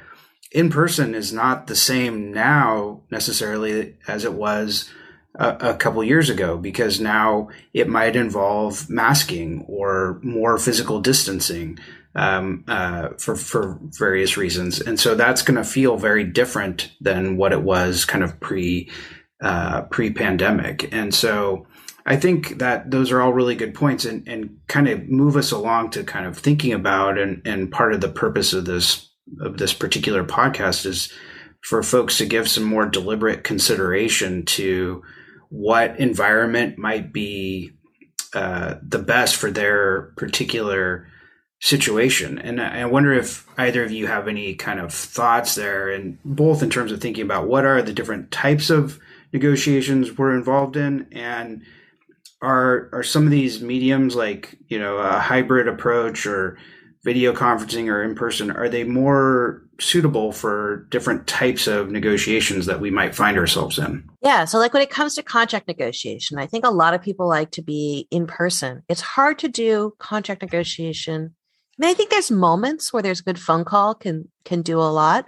in 0.53 0.71
person 0.71 1.15
is 1.15 1.33
not 1.33 1.67
the 1.67 1.75
same 1.75 2.33
now 2.33 3.03
necessarily 3.11 3.97
as 4.07 4.25
it 4.25 4.35
was 4.35 4.89
a, 5.35 5.71
a 5.71 5.75
couple 5.75 6.05
years 6.05 6.31
ago 6.31 6.57
because 6.57 7.01
now 7.01 7.49
it 7.73 7.89
might 7.89 8.15
involve 8.15 8.89
masking 8.89 9.65
or 9.67 10.21
more 10.23 10.59
physical 10.59 11.01
distancing 11.01 11.79
um, 12.15 12.65
uh, 12.69 13.09
for 13.19 13.35
for 13.35 13.81
various 13.83 14.37
reasons, 14.37 14.81
and 14.81 15.01
so 15.01 15.15
that's 15.15 15.41
going 15.41 15.57
to 15.57 15.65
feel 15.65 15.97
very 15.97 16.25
different 16.25 16.93
than 17.01 17.39
what 17.39 17.53
it 17.53 17.63
was 17.63 18.05
kind 18.05 18.23
of 18.23 18.39
pre 18.39 18.91
uh, 19.43 19.83
pre 19.83 20.11
pandemic, 20.11 20.93
and 20.93 21.15
so. 21.15 21.67
I 22.05 22.17
think 22.17 22.59
that 22.59 22.91
those 22.91 23.13
are 23.13 23.23
all 23.23 23.33
really 23.33 23.55
good 23.55 23.75
points 23.77 24.05
and, 24.05 24.27
and 24.27 24.59
kind 24.67 24.89
of 24.89 25.09
move 25.09 25.37
us 25.37 25.53
along 25.53 25.91
to 25.91 26.03
kind 26.03 26.27
of 26.27 26.37
thinking 26.37 26.73
about 26.73 27.17
and, 27.17 27.41
and 27.45 27.71
part 27.71 27.95
of 27.95 28.01
the 28.01 28.09
purpose 28.09 28.53
of 28.53 28.65
this 28.65 29.09
of 29.41 29.59
this 29.59 29.73
particular 29.73 30.25
podcast 30.25 30.85
is 30.85 31.13
for 31.63 31.83
folks 31.83 32.19
to 32.19 32.27
give 32.27 32.49
some 32.49 32.65
more 32.65 32.87
deliberate 32.87 33.45
consideration 33.45 34.45
to 34.45 35.03
what 35.49 35.99
environment 36.01 36.79
might 36.79 37.13
be 37.13 37.71
uh, 38.35 38.77
the 38.83 38.99
best 38.99 39.37
for 39.37 39.51
their 39.51 40.13
particular 40.17 41.07
situation. 41.61 42.39
And 42.39 42.61
I 42.61 42.87
wonder 42.87 43.13
if 43.13 43.47
either 43.57 43.85
of 43.85 43.93
you 43.93 44.07
have 44.07 44.27
any 44.27 44.55
kind 44.55 44.81
of 44.81 44.93
thoughts 44.93 45.55
there, 45.55 45.91
and 45.91 46.19
both 46.25 46.63
in 46.63 46.71
terms 46.71 46.91
of 46.91 47.01
thinking 47.01 47.25
about 47.25 47.47
what 47.47 47.65
are 47.65 47.83
the 47.83 47.93
different 47.93 48.33
types 48.33 48.71
of 48.71 48.99
negotiations 49.33 50.17
we're 50.17 50.37
involved 50.37 50.77
in, 50.77 51.09
and 51.13 51.63
are 52.43 52.91
are 52.93 53.03
some 53.03 53.25
of 53.25 53.31
these 53.31 53.63
mediums 53.63 54.17
like 54.17 54.59
you 54.69 54.79
know 54.79 54.99
a 54.99 55.19
hybrid 55.19 55.69
approach 55.69 56.27
or 56.27 56.59
video 57.05 57.33
conferencing 57.33 57.89
or 57.89 58.03
in 58.03 58.15
person 58.15 58.51
are 58.51 58.69
they 58.69 58.85
more 58.85 59.63
suitable 59.81 60.31
for 60.31 60.87
different 60.91 61.27
types 61.27 61.67
of 61.67 61.91
negotiations 61.91 62.67
that 62.67 62.81
we 62.81 62.91
might 62.91 63.15
find 63.15 63.37
ourselves 63.37 63.79
in? 63.79 64.09
Yeah 64.23 64.45
so 64.45 64.59
like 64.59 64.73
when 64.73 64.83
it 64.83 64.91
comes 64.91 65.15
to 65.15 65.23
contract 65.23 65.67
negotiation 65.67 66.39
i 66.39 66.47
think 66.47 66.65
a 66.65 66.71
lot 66.71 66.95
of 66.95 67.03
people 67.03 67.29
like 67.29 67.51
to 67.53 67.63
be 67.63 68.07
in 68.11 68.27
person. 68.27 68.83
It's 68.89 69.01
hard 69.01 69.39
to 69.41 69.49
do 69.49 69.95
contract 69.99 70.43
negotiation. 70.43 71.35
I 71.35 71.87
mean, 71.87 71.91
I 71.91 71.95
think 71.95 72.11
there's 72.11 72.31
moments 72.31 72.93
where 72.93 73.03
there's 73.03 73.21
good 73.21 73.39
phone 73.39 73.65
call 73.65 73.95
can 73.95 74.29
can 74.45 74.63
do 74.63 74.79
a 74.79 74.93
lot, 74.93 75.27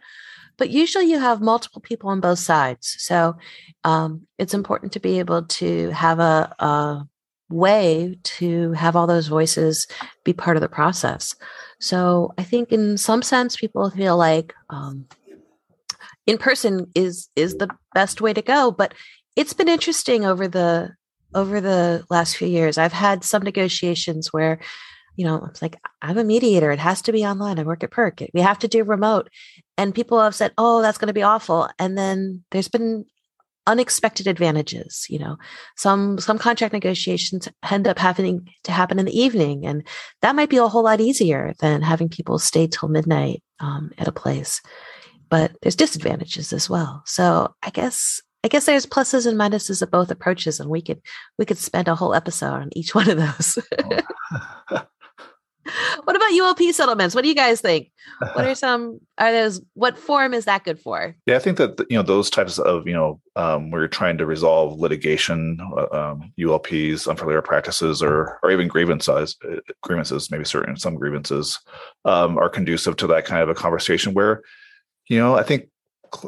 but 0.56 0.70
usually 0.70 1.10
you 1.10 1.18
have 1.18 1.40
multiple 1.40 1.80
people 1.80 2.10
on 2.10 2.20
both 2.20 2.38
sides. 2.38 2.96
So 2.98 3.36
um, 3.84 4.26
it's 4.38 4.54
important 4.54 4.92
to 4.92 5.00
be 5.00 5.18
able 5.18 5.44
to 5.44 5.90
have 5.90 6.18
a, 6.20 6.54
a 6.58 7.08
way 7.48 8.18
to 8.22 8.72
have 8.72 8.96
all 8.96 9.06
those 9.06 9.28
voices 9.28 9.86
be 10.24 10.32
part 10.32 10.56
of 10.56 10.60
the 10.60 10.68
process. 10.68 11.34
So 11.80 12.32
I 12.38 12.42
think 12.42 12.72
in 12.72 12.96
some 12.96 13.22
sense, 13.22 13.56
people 13.56 13.90
feel 13.90 14.16
like 14.16 14.54
um, 14.70 15.06
in 16.26 16.38
person 16.38 16.90
is 16.94 17.28
is 17.36 17.56
the 17.56 17.68
best 17.94 18.20
way 18.20 18.32
to 18.32 18.42
go. 18.42 18.70
But 18.70 18.94
it's 19.36 19.52
been 19.52 19.68
interesting 19.68 20.24
over 20.24 20.48
the 20.48 20.94
over 21.34 21.60
the 21.60 22.04
last 22.10 22.36
few 22.36 22.48
years. 22.48 22.78
I've 22.78 22.92
had 22.92 23.24
some 23.24 23.42
negotiations 23.42 24.32
where 24.32 24.60
you 25.16 25.24
know, 25.24 25.44
it's 25.48 25.62
like, 25.62 25.76
I'm 26.02 26.18
a 26.18 26.24
mediator. 26.24 26.70
It 26.70 26.78
has 26.78 27.02
to 27.02 27.12
be 27.12 27.24
online. 27.24 27.58
I 27.58 27.62
work 27.62 27.84
at 27.84 27.90
PERC. 27.90 28.28
We 28.34 28.40
have 28.40 28.58
to 28.60 28.68
do 28.68 28.84
remote. 28.84 29.30
And 29.78 29.94
people 29.94 30.20
have 30.20 30.34
said, 30.34 30.52
oh, 30.58 30.82
that's 30.82 30.98
going 30.98 31.08
to 31.08 31.14
be 31.14 31.22
awful. 31.22 31.68
And 31.78 31.96
then 31.96 32.44
there's 32.50 32.68
been 32.68 33.04
unexpected 33.66 34.26
advantages 34.26 35.06
you 35.08 35.18
know 35.18 35.36
some 35.76 36.18
some 36.18 36.38
contract 36.38 36.74
negotiations 36.74 37.48
end 37.70 37.88
up 37.88 37.98
happening 37.98 38.46
to 38.62 38.72
happen 38.72 38.98
in 38.98 39.06
the 39.06 39.18
evening 39.18 39.64
and 39.64 39.86
that 40.20 40.36
might 40.36 40.50
be 40.50 40.58
a 40.58 40.68
whole 40.68 40.84
lot 40.84 41.00
easier 41.00 41.54
than 41.60 41.80
having 41.80 42.08
people 42.08 42.38
stay 42.38 42.66
till 42.66 42.88
midnight 42.88 43.42
um, 43.60 43.90
at 43.96 44.08
a 44.08 44.12
place 44.12 44.60
but 45.30 45.52
there's 45.62 45.76
disadvantages 45.76 46.52
as 46.52 46.68
well 46.68 47.02
so 47.06 47.54
i 47.62 47.70
guess 47.70 48.20
i 48.44 48.48
guess 48.48 48.66
there's 48.66 48.84
pluses 48.84 49.26
and 49.26 49.40
minuses 49.40 49.80
of 49.80 49.90
both 49.90 50.10
approaches 50.10 50.60
and 50.60 50.68
we 50.68 50.82
could 50.82 51.00
we 51.38 51.46
could 51.46 51.58
spend 51.58 51.88
a 51.88 51.94
whole 51.94 52.14
episode 52.14 52.52
on 52.52 52.68
each 52.76 52.94
one 52.94 53.08
of 53.08 53.16
those 53.16 53.58
what 56.04 56.16
about 56.16 56.32
ULP 56.32 56.72
settlements? 56.72 57.14
What 57.14 57.22
do 57.22 57.28
you 57.28 57.34
guys 57.34 57.60
think? 57.60 57.90
What 58.34 58.46
are 58.46 58.54
some 58.54 59.00
are 59.18 59.32
those 59.32 59.60
what 59.74 59.98
form 59.98 60.34
is 60.34 60.44
that 60.44 60.64
good 60.64 60.78
for? 60.78 61.16
Yeah, 61.26 61.36
I 61.36 61.38
think 61.38 61.56
that 61.58 61.84
you 61.90 61.96
know 61.96 62.02
those 62.02 62.30
types 62.30 62.58
of 62.58 62.86
you 62.86 62.92
know 62.92 63.20
um, 63.36 63.70
where 63.70 63.82
you're 63.82 63.88
trying 63.88 64.18
to 64.18 64.26
resolve 64.26 64.78
litigation, 64.78 65.58
uh, 65.76 66.12
um, 66.12 66.32
ULPs, 66.38 67.08
unfair 67.08 67.28
labor 67.28 67.42
practices, 67.42 68.02
or 68.02 68.38
or 68.42 68.50
even 68.50 68.68
grievances, 68.68 69.36
uh, 69.50 69.56
grievances, 69.82 70.30
maybe 70.30 70.44
certain 70.44 70.76
some 70.76 70.94
grievances 70.94 71.58
um, 72.04 72.38
are 72.38 72.48
conducive 72.48 72.96
to 72.96 73.06
that 73.08 73.24
kind 73.24 73.42
of 73.42 73.48
a 73.48 73.54
conversation 73.54 74.14
where 74.14 74.42
you 75.08 75.18
know 75.18 75.34
I 75.36 75.42
think 75.42 75.68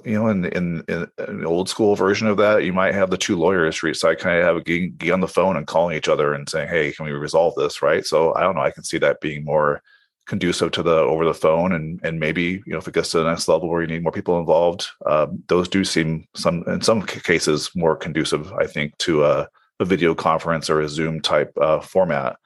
you 0.04 0.14
know, 0.14 0.28
in, 0.28 0.44
in, 0.46 0.84
in 0.88 1.06
an 1.18 1.44
old 1.44 1.68
school 1.68 1.96
version 1.96 2.26
of 2.26 2.36
that, 2.38 2.64
you 2.64 2.72
might 2.72 2.94
have 2.94 3.10
the 3.10 3.16
two 3.16 3.36
lawyers 3.36 3.76
for 3.76 3.88
each 3.88 3.98
side 3.98 4.18
kind 4.18 4.38
of 4.38 4.44
have 4.44 4.56
a 4.56 4.60
get 4.60 5.12
on 5.12 5.20
the 5.20 5.28
phone 5.28 5.56
and 5.56 5.66
calling 5.66 5.96
each 5.96 6.08
other 6.08 6.34
and 6.34 6.48
saying, 6.48 6.68
"Hey, 6.68 6.92
can 6.92 7.06
we 7.06 7.12
resolve 7.12 7.54
this?" 7.56 7.82
Right. 7.82 8.04
So 8.04 8.34
I 8.34 8.42
don't 8.42 8.54
know. 8.54 8.62
I 8.62 8.70
can 8.70 8.84
see 8.84 8.98
that 8.98 9.20
being 9.20 9.44
more 9.44 9.82
conducive 10.26 10.72
to 10.72 10.82
the 10.82 10.96
over 10.96 11.24
the 11.24 11.34
phone, 11.34 11.72
and 11.72 12.00
and 12.02 12.20
maybe 12.20 12.62
you 12.66 12.72
know 12.72 12.78
if 12.78 12.88
it 12.88 12.94
gets 12.94 13.10
to 13.10 13.18
the 13.18 13.28
next 13.30 13.48
level 13.48 13.68
where 13.68 13.82
you 13.82 13.88
need 13.88 14.02
more 14.02 14.12
people 14.12 14.38
involved, 14.38 14.88
um, 15.06 15.42
those 15.48 15.68
do 15.68 15.84
seem 15.84 16.26
some 16.34 16.64
in 16.66 16.80
some 16.80 17.02
cases 17.02 17.70
more 17.74 17.96
conducive. 17.96 18.52
I 18.52 18.66
think 18.66 18.96
to 18.98 19.24
a, 19.24 19.48
a 19.80 19.84
video 19.84 20.14
conference 20.14 20.68
or 20.68 20.80
a 20.80 20.88
Zoom 20.88 21.20
type 21.20 21.52
uh, 21.60 21.80
format. 21.80 22.36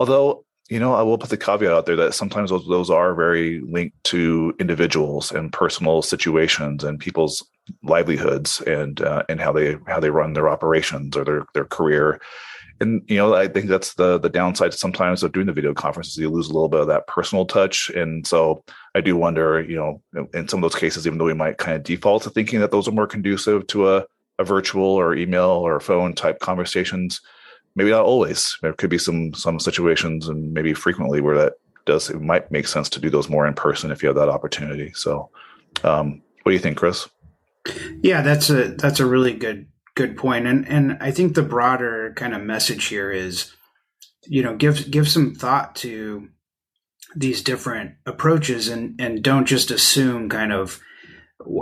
Although 0.00 0.44
you 0.68 0.78
know, 0.78 0.94
I 0.94 1.02
will 1.02 1.18
put 1.18 1.30
the 1.30 1.36
caveat 1.36 1.72
out 1.72 1.86
there 1.86 1.96
that 1.96 2.14
sometimes 2.14 2.50
those, 2.50 2.66
those 2.66 2.90
are 2.90 3.14
very 3.14 3.60
linked 3.60 4.02
to 4.04 4.54
individuals 4.58 5.32
and 5.32 5.52
personal 5.52 6.02
situations 6.02 6.84
and 6.84 6.98
people's 6.98 7.44
livelihoods 7.82 8.60
and 8.62 9.00
uh, 9.00 9.22
and 9.28 9.40
how 9.40 9.52
they 9.52 9.76
how 9.86 10.00
they 10.00 10.10
run 10.10 10.32
their 10.32 10.48
operations 10.48 11.16
or 11.16 11.24
their 11.24 11.46
their 11.54 11.64
career. 11.64 12.20
And 12.80 13.02
you 13.06 13.16
know, 13.16 13.34
I 13.34 13.48
think 13.48 13.66
that's 13.66 13.94
the 13.94 14.18
the 14.18 14.28
downside 14.28 14.74
sometimes 14.74 15.22
of 15.22 15.32
doing 15.32 15.46
the 15.46 15.52
video 15.52 15.74
conferences. 15.74 16.16
You 16.16 16.30
lose 16.30 16.48
a 16.48 16.52
little 16.52 16.68
bit 16.68 16.80
of 16.80 16.86
that 16.88 17.06
personal 17.06 17.44
touch, 17.44 17.90
and 17.90 18.26
so 18.26 18.64
I 18.94 19.00
do 19.00 19.16
wonder, 19.16 19.62
you 19.62 19.76
know, 19.76 20.28
in 20.32 20.48
some 20.48 20.62
of 20.62 20.70
those 20.70 20.80
cases, 20.80 21.06
even 21.06 21.18
though 21.18 21.26
we 21.26 21.34
might 21.34 21.58
kind 21.58 21.76
of 21.76 21.82
default 21.82 22.22
to 22.24 22.30
thinking 22.30 22.60
that 22.60 22.70
those 22.70 22.88
are 22.88 22.92
more 22.92 23.06
conducive 23.06 23.66
to 23.68 23.90
a 23.94 24.06
a 24.38 24.44
virtual 24.44 24.84
or 24.84 25.14
email 25.14 25.50
or 25.50 25.78
phone 25.80 26.14
type 26.14 26.40
conversations, 26.40 27.20
maybe 27.74 27.90
not 27.90 28.04
always. 28.04 28.58
There 28.62 28.72
could 28.72 28.90
be 28.90 28.98
some 28.98 29.34
some 29.34 29.58
situations 29.60 30.28
and 30.28 30.52
maybe 30.52 30.74
frequently 30.74 31.20
where 31.20 31.36
that 31.36 31.54
does 31.84 32.10
it 32.10 32.20
might 32.20 32.50
make 32.50 32.66
sense 32.66 32.88
to 32.90 33.00
do 33.00 33.10
those 33.10 33.28
more 33.28 33.46
in 33.46 33.54
person 33.54 33.90
if 33.90 34.02
you 34.02 34.08
have 34.08 34.16
that 34.16 34.28
opportunity. 34.28 34.92
So, 34.94 35.30
um, 35.84 36.22
what 36.42 36.50
do 36.50 36.54
you 36.54 36.58
think, 36.58 36.76
Chris? 36.76 37.08
Yeah, 38.02 38.22
that's 38.22 38.50
a 38.50 38.68
that's 38.74 39.00
a 39.00 39.06
really 39.06 39.34
good 39.34 39.68
good 39.94 40.16
point, 40.16 40.46
and 40.46 40.68
and 40.68 40.98
I 41.00 41.10
think 41.10 41.34
the 41.34 41.42
broader 41.42 42.12
kind 42.16 42.34
of 42.34 42.42
message 42.42 42.86
here 42.86 43.10
is, 43.10 43.52
you 44.26 44.42
know, 44.42 44.56
give 44.56 44.90
give 44.90 45.08
some 45.08 45.34
thought 45.34 45.76
to 45.76 46.28
these 47.14 47.42
different 47.42 47.92
approaches, 48.06 48.68
and 48.68 49.00
and 49.00 49.22
don't 49.22 49.46
just 49.46 49.70
assume 49.70 50.28
kind 50.28 50.52
of, 50.52 50.80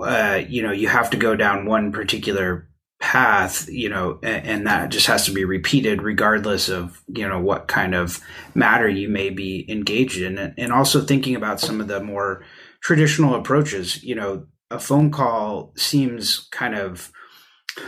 uh, 0.02 0.40
you 0.48 0.62
know, 0.62 0.72
you 0.72 0.88
have 0.88 1.10
to 1.10 1.16
go 1.16 1.36
down 1.36 1.66
one 1.66 1.92
particular 1.92 2.69
path, 3.00 3.66
you 3.68 3.88
know, 3.88 4.18
and, 4.22 4.46
and, 4.46 4.66
that 4.66 4.90
just 4.90 5.06
has 5.06 5.24
to 5.24 5.32
be 5.32 5.44
repeated 5.44 6.02
regardless 6.02 6.68
of, 6.68 7.02
you 7.08 7.26
know, 7.26 7.40
what 7.40 7.66
kind 7.66 7.94
of 7.94 8.20
matter 8.54 8.88
you 8.88 9.08
may 9.08 9.30
be 9.30 9.64
engaged 9.70 10.20
in. 10.20 10.36
And 10.38 10.70
also 10.70 11.00
thinking 11.00 11.34
about 11.34 11.60
some 11.60 11.80
of 11.80 11.88
the 11.88 12.00
more 12.00 12.44
traditional 12.82 13.34
approaches, 13.34 14.04
you 14.04 14.14
know, 14.14 14.46
a 14.70 14.78
phone 14.78 15.10
call 15.10 15.72
seems 15.76 16.48
kind 16.52 16.74
of 16.74 17.10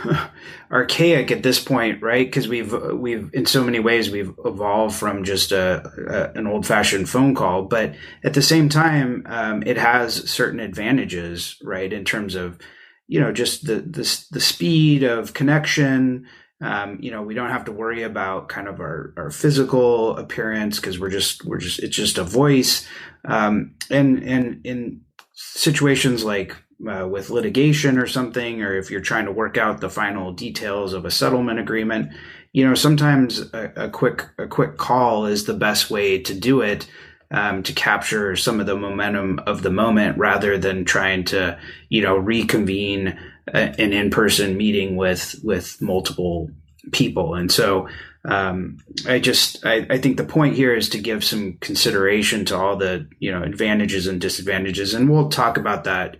archaic 0.71 1.31
at 1.31 1.43
this 1.43 1.63
point, 1.63 2.01
right? 2.01 2.25
Because 2.25 2.47
we've 2.47 2.73
we've 2.93 3.29
in 3.33 3.45
so 3.45 3.63
many 3.63 3.79
ways 3.79 4.09
we've 4.09 4.33
evolved 4.43 4.95
from 4.95 5.23
just 5.23 5.51
a, 5.51 5.83
a 6.07 6.37
an 6.37 6.47
old 6.47 6.65
fashioned 6.65 7.07
phone 7.07 7.35
call, 7.35 7.63
but 7.63 7.93
at 8.23 8.33
the 8.33 8.41
same 8.41 8.67
time, 8.67 9.23
um, 9.27 9.63
it 9.65 9.77
has 9.77 10.29
certain 10.29 10.59
advantages, 10.59 11.57
right? 11.63 11.91
In 11.91 12.03
terms 12.03 12.35
of 12.35 12.57
you 13.07 13.19
know 13.19 13.31
just 13.31 13.65
the 13.65 13.75
the, 13.75 14.25
the 14.31 14.41
speed 14.41 15.03
of 15.03 15.33
connection. 15.33 16.27
Um, 16.61 16.97
you 17.01 17.11
know 17.11 17.21
we 17.21 17.33
don't 17.33 17.49
have 17.49 17.65
to 17.65 17.71
worry 17.71 18.03
about 18.03 18.47
kind 18.47 18.67
of 18.67 18.79
our, 18.79 19.13
our 19.17 19.31
physical 19.31 20.15
appearance 20.17 20.79
because 20.79 20.99
we're 20.99 21.09
just 21.09 21.43
we're 21.45 21.57
just 21.57 21.79
it's 21.79 21.95
just 21.95 22.17
a 22.17 22.23
voice. 22.23 22.87
Um, 23.25 23.75
and 23.89 24.23
and 24.23 24.65
in 24.65 25.01
situations 25.33 26.23
like 26.23 26.55
uh, 26.87 27.07
with 27.07 27.29
litigation 27.29 27.97
or 27.97 28.07
something 28.07 28.61
or 28.61 28.75
if 28.75 28.91
you're 28.91 29.01
trying 29.01 29.25
to 29.25 29.31
work 29.31 29.57
out 29.57 29.79
the 29.79 29.89
final 29.89 30.33
details 30.33 30.93
of 30.93 31.05
a 31.05 31.11
settlement 31.11 31.59
agreement 31.59 32.11
you 32.51 32.65
know 32.67 32.75
sometimes 32.75 33.39
a, 33.53 33.71
a 33.75 33.89
quick 33.89 34.27
a 34.37 34.47
quick 34.47 34.77
call 34.77 35.25
is 35.25 35.45
the 35.45 35.53
best 35.53 35.89
way 35.89 36.19
to 36.19 36.33
do 36.33 36.61
it 36.61 36.87
um, 37.33 37.63
to 37.63 37.73
capture 37.73 38.35
some 38.35 38.59
of 38.59 38.67
the 38.67 38.77
momentum 38.77 39.39
of 39.47 39.63
the 39.63 39.71
moment 39.71 40.17
rather 40.17 40.57
than 40.57 40.85
trying 40.85 41.23
to, 41.25 41.59
you 41.89 42.01
know, 42.01 42.15
reconvene 42.15 43.19
a, 43.47 43.81
an 43.81 43.91
in-person 43.91 44.55
meeting 44.55 44.95
with 44.95 45.35
with 45.43 45.81
multiple 45.81 46.49
people. 46.91 47.33
And 47.33 47.51
so 47.51 47.89
um, 48.25 48.77
I 49.07 49.19
just 49.19 49.65
I, 49.65 49.85
I, 49.89 49.97
think 49.97 50.15
the 50.15 50.23
point 50.23 50.55
here 50.55 50.73
is 50.73 50.87
to 50.89 50.99
give 50.99 51.23
some 51.25 51.57
consideration 51.59 52.45
to 52.45 52.57
all 52.57 52.77
the 52.77 53.09
you 53.19 53.31
know 53.31 53.43
advantages 53.43 54.07
and 54.07 54.21
disadvantages, 54.21 54.93
and 54.93 55.09
we'll 55.09 55.29
talk 55.29 55.57
about 55.57 55.83
that 55.83 56.17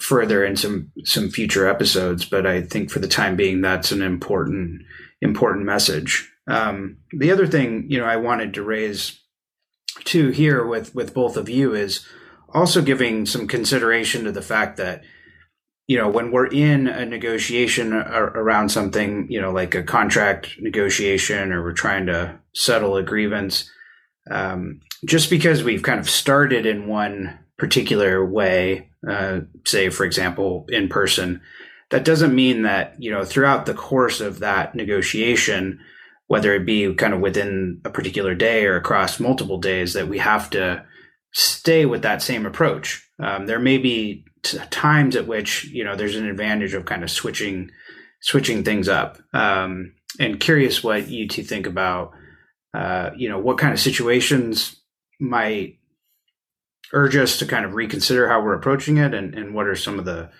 further 0.00 0.44
in 0.44 0.56
some 0.56 0.90
some 1.04 1.28
future 1.28 1.68
episodes. 1.68 2.24
But 2.24 2.44
I 2.44 2.62
think 2.62 2.90
for 2.90 2.98
the 2.98 3.06
time 3.06 3.36
being, 3.36 3.60
that's 3.60 3.92
an 3.92 4.02
important 4.02 4.82
important 5.20 5.64
message. 5.64 6.28
Um, 6.48 6.98
the 7.12 7.30
other 7.30 7.46
thing 7.46 7.86
you 7.88 7.98
know 7.98 8.06
I 8.06 8.16
wanted 8.16 8.54
to 8.54 8.62
raise 8.64 9.20
too 10.04 10.30
here 10.30 10.64
with 10.66 10.94
with 10.94 11.14
both 11.14 11.36
of 11.36 11.48
you 11.48 11.74
is 11.74 12.06
also 12.54 12.82
giving 12.82 13.26
some 13.26 13.46
consideration 13.46 14.24
to 14.24 14.32
the 14.32 14.42
fact 14.42 14.76
that 14.76 15.02
you 15.86 15.96
know 15.96 16.08
when 16.08 16.30
we're 16.30 16.46
in 16.46 16.86
a 16.86 17.04
negotiation 17.04 17.92
around 17.92 18.68
something 18.68 19.26
you 19.30 19.40
know 19.40 19.50
like 19.50 19.74
a 19.74 19.82
contract 19.82 20.56
negotiation 20.60 21.52
or 21.52 21.62
we're 21.62 21.72
trying 21.72 22.06
to 22.06 22.38
settle 22.54 22.96
a 22.96 23.02
grievance 23.02 23.70
um, 24.30 24.80
just 25.06 25.30
because 25.30 25.64
we've 25.64 25.82
kind 25.82 25.98
of 25.98 26.08
started 26.08 26.66
in 26.66 26.86
one 26.86 27.38
particular 27.56 28.24
way 28.24 28.90
uh, 29.08 29.40
say 29.66 29.88
for 29.88 30.04
example 30.04 30.66
in 30.68 30.88
person 30.88 31.40
that 31.90 32.04
doesn't 32.04 32.34
mean 32.34 32.62
that 32.62 32.94
you 32.98 33.10
know 33.10 33.24
throughout 33.24 33.66
the 33.66 33.74
course 33.74 34.20
of 34.20 34.38
that 34.40 34.74
negotiation 34.74 35.80
whether 36.28 36.54
it 36.54 36.64
be 36.64 36.94
kind 36.94 37.12
of 37.12 37.20
within 37.20 37.80
a 37.84 37.90
particular 37.90 38.34
day 38.34 38.64
or 38.64 38.76
across 38.76 39.20
multiple 39.20 39.58
days, 39.58 39.92
that 39.94 40.08
we 40.08 40.18
have 40.18 40.48
to 40.50 40.84
stay 41.32 41.84
with 41.84 42.02
that 42.02 42.22
same 42.22 42.46
approach. 42.46 43.06
Um, 43.18 43.46
there 43.46 43.58
may 43.58 43.78
be 43.78 44.24
t- 44.42 44.58
times 44.70 45.16
at 45.16 45.26
which 45.26 45.64
you 45.64 45.84
know 45.84 45.96
there's 45.96 46.16
an 46.16 46.28
advantage 46.28 46.74
of 46.74 46.84
kind 46.84 47.02
of 47.02 47.10
switching 47.10 47.70
switching 48.20 48.64
things 48.64 48.88
up. 48.88 49.18
Um, 49.32 49.94
and 50.18 50.40
curious 50.40 50.82
what 50.82 51.08
you 51.08 51.28
two 51.28 51.42
think 51.42 51.66
about, 51.66 52.12
uh, 52.74 53.10
you 53.16 53.28
know, 53.28 53.38
what 53.38 53.58
kind 53.58 53.72
of 53.72 53.80
situations 53.80 54.76
might 55.20 55.78
urge 56.92 57.16
us 57.16 57.38
to 57.38 57.46
kind 57.46 57.64
of 57.64 57.74
reconsider 57.74 58.28
how 58.28 58.42
we're 58.42 58.54
approaching 58.54 58.96
it 58.96 59.12
and, 59.12 59.34
and 59.34 59.54
what 59.54 59.66
are 59.66 59.76
some 59.76 59.98
of 59.98 60.04
the 60.04 60.30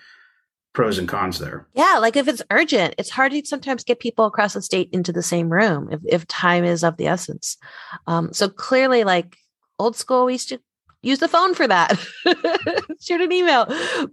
pros 0.73 0.97
and 0.97 1.07
cons 1.07 1.39
there. 1.39 1.67
Yeah, 1.73 1.97
like 1.99 2.15
if 2.15 2.27
it's 2.27 2.43
urgent, 2.51 2.95
it's 2.97 3.09
hard 3.09 3.31
to 3.31 3.45
sometimes 3.45 3.83
get 3.83 3.99
people 3.99 4.25
across 4.25 4.53
the 4.53 4.61
state 4.61 4.89
into 4.91 5.11
the 5.11 5.23
same 5.23 5.49
room 5.49 5.89
if, 5.91 6.01
if 6.07 6.27
time 6.27 6.63
is 6.63 6.83
of 6.83 6.97
the 6.97 7.07
essence. 7.07 7.57
Um, 8.07 8.33
so 8.33 8.49
clearly, 8.49 9.03
like 9.03 9.37
old 9.79 9.95
school, 9.95 10.25
we 10.25 10.33
used 10.33 10.49
to 10.49 10.59
use 11.01 11.19
the 11.19 11.27
phone 11.27 11.55
for 11.55 11.67
that, 11.67 11.97
shoot 13.01 13.21
an 13.21 13.31
email. 13.31 13.65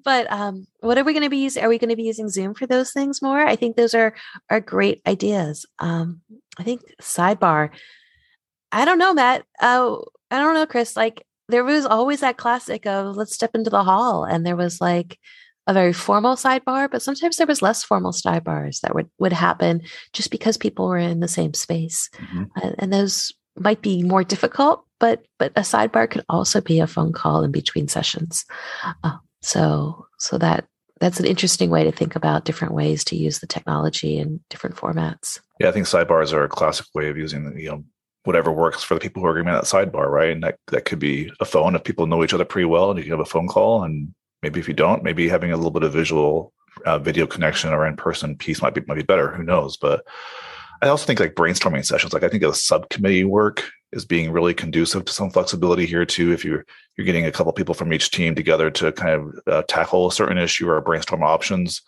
But 0.05 0.31
um, 0.31 0.67
what 0.81 0.99
are 0.99 1.05
we 1.05 1.13
going 1.13 1.25
to 1.25 1.31
be 1.31 1.39
using? 1.39 1.63
Are 1.63 1.69
we 1.69 1.79
going 1.79 1.91
to 1.91 1.97
be 1.97 2.05
using 2.05 2.29
Zoom 2.29 2.55
for 2.55 2.67
those 2.67 2.93
things 2.93 3.21
more? 3.21 3.41
I 3.41 3.57
think 3.57 3.77
those 3.77 3.95
are 3.95 4.15
are 4.51 4.61
great 4.61 5.03
ideas. 5.07 5.67
Um, 5.79 6.21
I 6.59 6.63
think 6.63 6.83
sidebar. 7.01 7.71
I 8.73 8.85
don't 8.85 8.99
know, 8.99 9.15
Matt. 9.15 9.45
Oh, 9.61 10.05
I 10.31 10.39
don't 10.39 10.55
know, 10.55 10.67
Chris. 10.67 10.97
Like 10.97 11.25
there 11.49 11.65
was 11.65 11.87
always 11.87 12.21
that 12.21 12.37
classic 12.37 12.87
of 12.87 13.17
let's 13.17 13.35
step 13.35 13.55
into 13.55 13.71
the 13.71 13.85
hall, 13.85 14.25
and 14.25 14.47
there 14.47 14.57
was 14.57 14.81
like 14.81 15.19
a 15.67 15.75
very 15.75 15.93
formal 15.93 16.37
sidebar, 16.37 16.91
but 16.91 17.03
sometimes 17.03 17.37
there 17.37 17.47
was 17.47 17.63
less 17.63 17.83
formal 17.83 18.13
sidebars 18.13 18.81
that 18.81 18.95
would 18.95 19.11
would 19.19 19.33
happen 19.33 19.83
just 20.13 20.31
because 20.31 20.57
people 20.57 20.89
were 20.89 20.99
in 20.99 21.21
the 21.21 21.29
same 21.29 21.55
space, 21.55 22.09
mm-hmm. 22.15 22.45
and, 22.63 22.75
and 22.79 22.93
those 22.93 23.33
might 23.57 23.83
be 23.83 24.03
more 24.03 24.25
difficult. 24.25 24.85
But 24.99 25.25
but 25.39 25.53
a 25.57 25.61
sidebar 25.61 26.11
could 26.11 26.25
also 26.29 26.61
be 26.61 26.81
a 26.81 26.87
phone 26.87 27.13
call 27.13 27.43
in 27.43 27.53
between 27.53 27.89
sessions. 27.89 28.45
Uh, 29.03 29.17
so 29.43 30.07
so 30.19 30.39
that 30.39 30.67
that's 31.01 31.21
an 31.21 31.27
interesting 31.27 31.69
way 31.69 31.85
to 31.85 31.93
think 31.93 32.17
about 32.17 32.45
different 32.45 32.75
ways 32.75 33.05
to 33.05 33.17
use 33.17 33.41
the 33.41 33.47
technology 33.47 34.19
in 34.19 34.41
different 34.49 34.77
formats. 34.77 35.41
Yeah, 35.61 35.69
I 35.69 35.73
think 35.73 35.87
sidebars 35.87 36.33
are 36.33 36.45
a 36.45 36.49
classic 36.49 36.87
way 36.95 37.09
of 37.09 37.19
using 37.19 37.59
you 37.59 37.71
know 37.71 37.85
whatever 38.25 38.51
works 38.51 38.83
for 38.83 38.95
the 38.95 39.01
people 39.01 39.23
who 39.23 39.29
are 39.29 39.35
going 39.35 39.47
to 39.47 39.53
be 39.53 39.55
that 39.55 39.65
sidebar, 39.65 40.09
right? 40.09 40.31
And 40.31 40.43
that 40.43 40.59
that 40.69 40.85
could 40.85 40.99
be 40.99 41.31
a 41.41 41.45
phone 41.45 41.75
if 41.75 41.85
people 41.85 42.07
know 42.07 42.23
each 42.25 42.35
other 42.35 42.45
pretty 42.45 42.67
well, 42.67 42.91
and 42.91 42.99
you 42.99 43.05
can 43.05 43.13
have 43.13 43.21
a 43.21 43.25
phone 43.25 43.49
call 43.49 43.83
and 43.83 44.15
Maybe 44.47 44.61
if 44.61 44.69
you 44.69 44.75
don't, 44.75 45.03
maybe 45.03 45.29
having 45.29 45.51
a 45.51 45.57
little 45.57 45.73
bit 45.73 45.83
of 45.83 45.93
visual 45.93 46.53
uh, 46.85 47.01
video 47.01 47.27
connection 47.27 47.73
or 47.73 47.85
in 47.85 47.97
person 47.97 48.37
piece 48.37 48.63
might 48.63 48.75
be 48.75 48.83
might 48.87 48.95
be 48.95 49.03
better. 49.03 49.35
Who 49.35 49.43
knows? 49.43 49.77
But 49.77 50.07
I 50.81 50.87
also 50.87 51.05
think 51.05 51.19
like 51.19 51.35
brainstorming 51.35 51.85
sessions, 51.85 52.13
like 52.13 52.23
I 52.23 52.29
think 52.29 52.45
the 52.45 52.55
subcommittee 52.55 53.25
work 53.25 53.69
is 53.91 54.05
being 54.05 54.31
really 54.31 54.55
conducive 54.55 55.05
to 55.07 55.13
some 55.13 55.31
flexibility 55.31 55.85
here 55.85 56.05
too. 56.05 56.33
If 56.33 56.45
you're 56.45 56.65
you're 56.97 57.05
getting 57.05 57.27
a 57.27 57.33
couple 57.33 57.53
people 57.55 57.75
from 57.75 57.93
each 57.93 58.13
team 58.13 58.37
together 58.37 58.71
to 58.71 58.93
kind 58.93 59.15
of 59.15 59.41
uh, 59.49 59.63
tackle 59.67 60.07
a 60.07 60.13
certain 60.13 60.39
issue 60.39 60.71
or 60.71 60.81
brainstorm 60.81 61.25
options, 61.25 61.83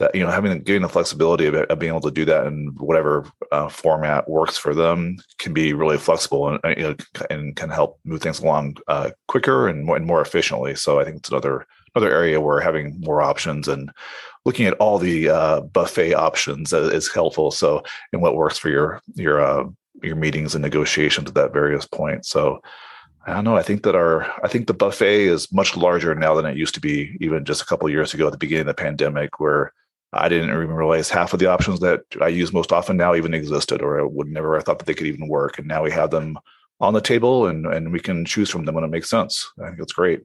that 0.00 0.12
you 0.12 0.24
know 0.24 0.30
having 0.32 0.60
getting 0.64 0.82
the 0.82 0.88
flexibility 0.88 1.46
of, 1.46 1.54
of 1.54 1.78
being 1.78 1.92
able 1.92 2.00
to 2.00 2.10
do 2.10 2.24
that 2.24 2.48
in 2.48 2.74
whatever 2.78 3.30
uh, 3.52 3.68
format 3.68 4.28
works 4.28 4.58
for 4.58 4.74
them 4.74 5.18
can 5.38 5.52
be 5.52 5.72
really 5.72 5.98
flexible 5.98 6.48
and 6.48 6.98
and 7.30 7.54
can 7.54 7.70
help 7.70 8.00
move 8.04 8.22
things 8.22 8.40
along 8.40 8.76
uh, 8.88 9.10
quicker 9.28 9.68
and 9.68 9.84
more, 9.84 9.94
and 9.94 10.04
more 10.04 10.20
efficiently. 10.20 10.74
So 10.74 10.98
I 10.98 11.04
think 11.04 11.18
it's 11.18 11.28
another 11.28 11.64
another 11.94 12.12
area 12.12 12.40
where 12.40 12.60
having 12.60 13.00
more 13.00 13.22
options 13.22 13.68
and 13.68 13.90
looking 14.44 14.66
at 14.66 14.74
all 14.74 14.98
the 14.98 15.28
uh, 15.28 15.60
buffet 15.60 16.14
options 16.14 16.72
is 16.72 17.12
helpful. 17.12 17.50
So, 17.50 17.82
and 18.12 18.22
what 18.22 18.36
works 18.36 18.58
for 18.58 18.68
your 18.68 19.00
your 19.14 19.40
uh, 19.40 19.64
your 20.02 20.16
meetings 20.16 20.54
and 20.54 20.62
negotiations 20.62 21.28
at 21.28 21.34
that 21.34 21.52
various 21.52 21.86
point. 21.86 22.26
So, 22.26 22.60
I 23.26 23.34
don't 23.34 23.44
know. 23.44 23.56
I 23.56 23.62
think 23.62 23.82
that 23.84 23.94
our 23.94 24.24
I 24.42 24.48
think 24.48 24.66
the 24.66 24.74
buffet 24.74 25.26
is 25.26 25.52
much 25.52 25.76
larger 25.76 26.14
now 26.14 26.34
than 26.34 26.46
it 26.46 26.56
used 26.56 26.74
to 26.74 26.80
be, 26.80 27.16
even 27.20 27.44
just 27.44 27.62
a 27.62 27.66
couple 27.66 27.88
years 27.88 28.14
ago 28.14 28.26
at 28.26 28.32
the 28.32 28.38
beginning 28.38 28.68
of 28.68 28.76
the 28.76 28.82
pandemic, 28.82 29.38
where 29.38 29.72
I 30.12 30.28
didn't 30.28 30.50
even 30.50 30.72
realize 30.72 31.08
half 31.08 31.32
of 31.32 31.38
the 31.38 31.46
options 31.46 31.80
that 31.80 32.02
I 32.20 32.28
use 32.28 32.52
most 32.52 32.72
often 32.72 32.96
now 32.96 33.14
even 33.14 33.34
existed, 33.34 33.80
or 33.80 34.00
I 34.00 34.04
would 34.04 34.28
never 34.28 34.56
have 34.56 34.64
thought 34.64 34.78
that 34.78 34.86
they 34.86 34.94
could 34.94 35.06
even 35.06 35.28
work. 35.28 35.58
And 35.58 35.68
now 35.68 35.82
we 35.82 35.90
have 35.92 36.10
them 36.10 36.38
on 36.80 36.94
the 36.94 37.00
table, 37.00 37.46
and 37.46 37.66
and 37.66 37.92
we 37.92 38.00
can 38.00 38.24
choose 38.24 38.50
from 38.50 38.64
them 38.64 38.74
when 38.74 38.84
it 38.84 38.88
makes 38.88 39.10
sense. 39.10 39.48
I 39.62 39.68
think 39.68 39.78
it's 39.80 39.92
great 39.92 40.22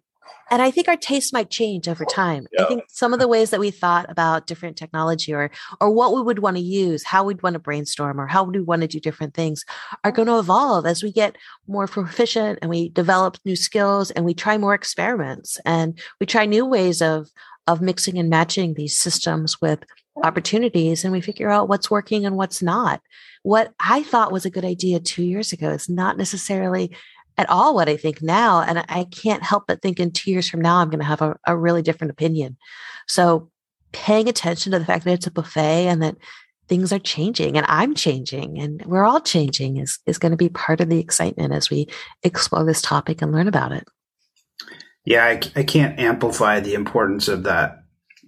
and 0.50 0.62
I 0.62 0.72
think 0.72 0.88
our 0.88 0.96
tastes 0.96 1.34
might 1.34 1.50
change 1.50 1.88
over 1.88 2.06
oh, 2.08 2.14
time. 2.14 2.48
Yeah. 2.52 2.64
I 2.64 2.68
think 2.68 2.84
some 2.88 3.14
of 3.14 3.20
the 3.20 3.28
ways 3.28 3.50
that 3.50 3.60
we 3.60 3.72
thought 3.72 4.10
about 4.10 4.48
different 4.48 4.78
technology 4.78 5.34
or 5.34 5.52
or 5.82 5.92
what 5.92 6.14
we 6.14 6.22
would 6.22 6.40
want 6.40 6.58
to 6.58 6.64
use, 6.64 7.04
how 7.04 7.24
we'd 7.24 7.44
want 7.44 7.54
to 7.54 7.60
brainstorm 7.60 8.20
or 8.20 8.28
how 8.28 8.44
we 8.44 8.60
want 8.60 8.82
to 8.82 8.88
do 8.88 9.00
different 9.00 9.34
things 9.34 9.66
are 10.04 10.12
going 10.12 10.28
to 10.28 10.40
evolve 10.40 10.86
as 10.86 11.04
we 11.04 11.12
get 11.12 11.38
more 11.68 11.88
proficient 11.88 12.60
and 12.62 12.70
we 12.70 12.90
develop 12.90 13.38
new 13.46 13.56
skills 13.56 14.12
and 14.12 14.26
we 14.26 14.34
try 14.34 14.58
more 14.58 14.74
experiments 14.74 15.60
and 15.66 16.00
we 16.20 16.26
try 16.26 16.46
new 16.46 16.66
ways 16.66 17.02
of 17.02 17.30
of 17.68 17.82
mixing 17.82 18.18
and 18.18 18.30
matching 18.30 18.74
these 18.74 18.98
systems 18.98 19.62
with 19.62 19.84
opportunities 20.24 21.04
and 21.04 21.12
we 21.12 21.22
figure 21.22 21.50
out 21.50 21.70
what's 21.70 21.92
working 21.92 22.26
and 22.26 22.38
what's 22.38 22.62
not. 22.62 23.02
What 23.44 23.74
I 23.80 24.04
thought 24.04 24.32
was 24.32 24.46
a 24.46 24.50
good 24.50 24.66
idea 24.66 25.00
2 25.00 25.24
years 25.24 25.54
ago 25.54 25.70
is 25.70 25.90
not 25.90 26.18
necessarily 26.18 26.96
at 27.38 27.50
all 27.50 27.76
what 27.76 27.90
I 27.90 27.98
think 27.98 28.22
now. 28.22 28.62
And 28.62 28.80
I 28.90 29.06
can't 29.06 29.44
help 29.44 29.66
but 29.68 29.82
think 29.82 30.00
in 30.00 30.12
two 30.12 30.32
years 30.32 30.50
from 30.50 30.62
now, 30.62 30.78
I'm 30.78 30.90
going 30.90 31.00
to 31.00 31.06
have 31.06 31.22
a, 31.22 31.38
a 31.46 31.58
really 31.58 31.82
different 31.82 32.12
opinion. 32.12 32.58
So 33.08 33.50
paying 33.92 34.28
attention 34.28 34.72
to 34.72 34.80
the 34.80 34.86
fact 34.86 35.06
that 35.06 35.14
it's 35.14 35.28
a 35.28 35.32
buffet 35.32 35.88
and 35.88 36.02
that 36.02 36.18
things 36.68 36.92
are 36.92 37.00
changing 37.00 37.58
and 37.58 37.66
I'm 37.70 37.96
changing 37.96 38.60
and 38.60 38.86
we're 38.86 39.06
all 39.06 39.22
changing 39.22 39.78
is, 39.78 40.00
is 40.06 40.18
going 40.18 40.32
to 40.32 40.38
be 40.38 40.50
part 40.50 40.82
of 40.82 40.90
the 40.90 41.00
excitement 41.00 41.54
as 41.54 41.70
we 41.70 41.88
explore 42.24 42.66
this 42.66 42.82
topic 42.82 43.22
and 43.22 43.32
learn 43.32 43.48
about 43.48 43.72
it. 43.72 43.86
Yeah, 45.06 45.24
I, 45.24 45.40
I 45.56 45.64
can't 45.64 45.98
amplify 45.98 46.60
the 46.60 46.74
importance 46.74 47.30
of 47.30 47.44
that 47.44 47.84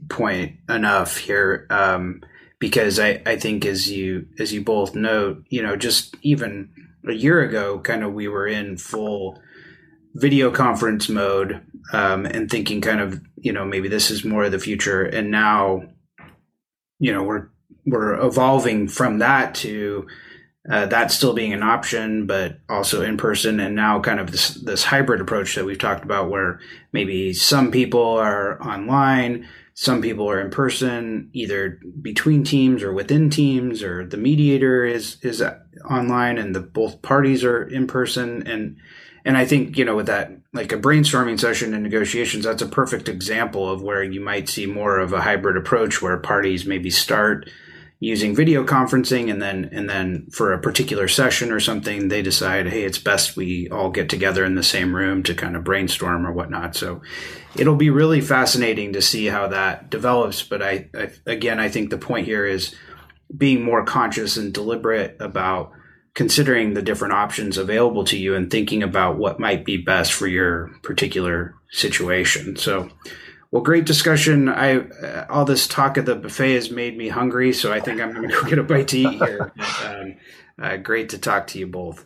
point 0.08 0.58
enough 0.70 1.18
here. 1.18 1.68
Um, 1.70 2.22
because 2.60 3.00
I, 3.00 3.22
I 3.26 3.38
think 3.38 3.66
as 3.66 3.90
you 3.90 4.28
as 4.38 4.54
you 4.54 4.62
both 4.62 4.94
note, 4.94 5.46
you 5.50 5.64
know, 5.64 5.76
just 5.76 6.16
even 6.22 6.70
a 7.10 7.16
year 7.16 7.42
ago, 7.42 7.80
kind 7.80 8.04
of 8.04 8.14
we 8.14 8.28
were 8.28 8.48
in 8.48 8.78
full 8.78 9.40
video 10.16 10.52
conference 10.52 11.08
mode 11.08 11.62
um, 11.94 12.26
and 12.26 12.50
thinking 12.50 12.82
kind 12.82 13.00
of 13.00 13.22
you 13.38 13.54
know 13.54 13.66
maybe 13.66 13.88
this 13.88 14.12
is 14.12 14.26
more 14.26 14.46
of 14.46 14.52
the 14.52 14.60
future, 14.60 15.04
and 15.04 15.32
now 15.32 15.84
you 17.00 17.14
know 17.14 17.24
we're 17.24 17.50
we're 17.86 18.16
evolving 18.26 18.88
from 18.88 19.20
that 19.20 19.56
to 19.56 20.08
uh, 20.70 20.86
that 20.86 21.12
still 21.12 21.34
being 21.34 21.54
an 21.54 21.64
option, 21.64 22.28
but 22.28 22.60
also 22.70 23.02
in 23.02 23.18
person, 23.18 23.60
and 23.60 23.76
now 23.76 24.00
kind 24.00 24.20
of 24.20 24.32
this 24.32 24.50
this 24.56 24.84
hybrid 24.84 25.22
approach 25.22 25.56
that 25.56 25.66
we've 25.66 25.80
talked 25.80 26.04
about, 26.04 26.30
where 26.30 26.60
maybe 26.92 27.34
some 27.34 27.72
people 27.72 28.18
are 28.18 28.62
online, 28.62 29.48
some 29.82 30.02
people 30.02 30.30
are 30.30 30.42
in 30.42 30.50
person, 30.50 31.30
either 31.32 31.80
between 32.02 32.44
teams 32.44 32.84
or 32.84 32.92
within 32.92 33.30
teams, 33.30 33.82
or 33.82 34.06
the 34.06 34.18
mediator 34.18 34.84
is 34.84 35.16
is 35.22 35.42
online, 35.90 36.38
and 36.38 36.54
the 36.54 36.60
both 36.60 37.02
parties 37.02 37.46
are 37.46 37.64
in 37.64 37.88
person. 37.88 38.46
And 38.46 38.76
and 39.24 39.38
I 39.38 39.46
think 39.46 39.78
you 39.78 39.86
know 39.86 39.96
with 39.96 40.08
that 40.08 40.34
like 40.52 40.74
a 40.74 40.78
brainstorming 40.78 41.40
session 41.40 41.74
and 41.74 41.82
negotiations, 41.82 42.44
that's 42.44 42.62
a 42.62 42.68
perfect 42.68 43.08
example 43.08 43.72
of 43.72 43.82
where 43.82 44.04
you 44.04 44.20
might 44.20 44.50
see 44.50 44.66
more 44.66 45.00
of 45.00 45.14
a 45.14 45.22
hybrid 45.22 45.56
approach, 45.56 46.02
where 46.02 46.18
parties 46.18 46.66
maybe 46.66 46.90
start 46.90 47.50
using 48.00 48.34
video 48.34 48.64
conferencing 48.64 49.30
and 49.30 49.42
then 49.42 49.70
and 49.74 49.90
then 49.90 50.26
for 50.32 50.54
a 50.54 50.60
particular 50.60 51.08
session 51.08 51.52
or 51.52 51.60
something 51.60 52.08
they 52.08 52.22
decide 52.22 52.66
hey 52.66 52.84
it's 52.84 52.98
best 52.98 53.36
we 53.36 53.68
all 53.70 53.90
get 53.90 54.10
together 54.10 54.46
in 54.46 54.56
the 54.56 54.64
same 54.64 54.96
room 54.96 55.22
to 55.22 55.36
kind 55.36 55.56
of 55.56 55.64
brainstorm 55.64 56.26
or 56.26 56.32
whatnot. 56.32 56.76
So 56.76 57.02
it'll 57.58 57.76
be 57.76 57.90
really 57.90 58.22
fascinating 58.22 58.94
to 58.94 59.02
see 59.02 59.26
how 59.26 59.48
that 59.48 59.90
develops. 59.90 60.44
But 60.44 60.62
I, 60.62 60.90
I 60.96 61.12
again 61.26 61.60
i 61.60 61.70
think 61.70 61.90
the 61.90 61.98
point 61.98 62.26
here 62.26 62.46
is 62.46 62.74
being 63.36 63.64
more 63.64 63.84
conscious 63.84 64.38
and 64.38 64.54
deliberate 64.54 65.18
about 65.20 65.72
considering 66.16 66.74
the 66.74 66.82
different 66.82 67.14
options 67.14 67.58
available 67.58 68.04
to 68.04 68.18
you 68.18 68.36
and 68.36 68.50
thinking 68.50 68.82
about 68.82 69.18
what 69.18 69.40
might 69.40 69.64
be 69.64 69.78
best 69.78 70.12
for 70.12 70.28
your 70.28 70.72
particular 70.82 71.56
situation. 71.72 72.56
So 72.56 72.90
well, 73.52 73.64
great 73.64 73.86
discussion. 73.86 74.48
I 74.48 74.78
uh, 74.78 75.26
all 75.30 75.46
this 75.46 75.68
talk 75.68 75.98
at 75.98 76.06
the 76.06 76.16
buffet 76.16 76.56
has 76.56 76.70
made 76.72 76.98
me 76.98 77.10
hungry, 77.10 77.54
so 77.54 77.74
I 77.74 77.80
think 77.80 78.00
I'm 78.00 78.14
going 78.14 78.28
to 78.30 78.34
go 78.34 78.44
get 78.44 78.60
a 78.60 78.64
bite 78.64 78.90
to 78.90 78.98
eat 78.98 79.24
here. 79.24 79.54
um, 79.86 80.16
uh, 80.62 80.78
great 80.78 81.10
to 81.10 81.18
talk 81.18 81.48
to 81.48 81.60
you 81.60 81.68
both. 81.68 82.06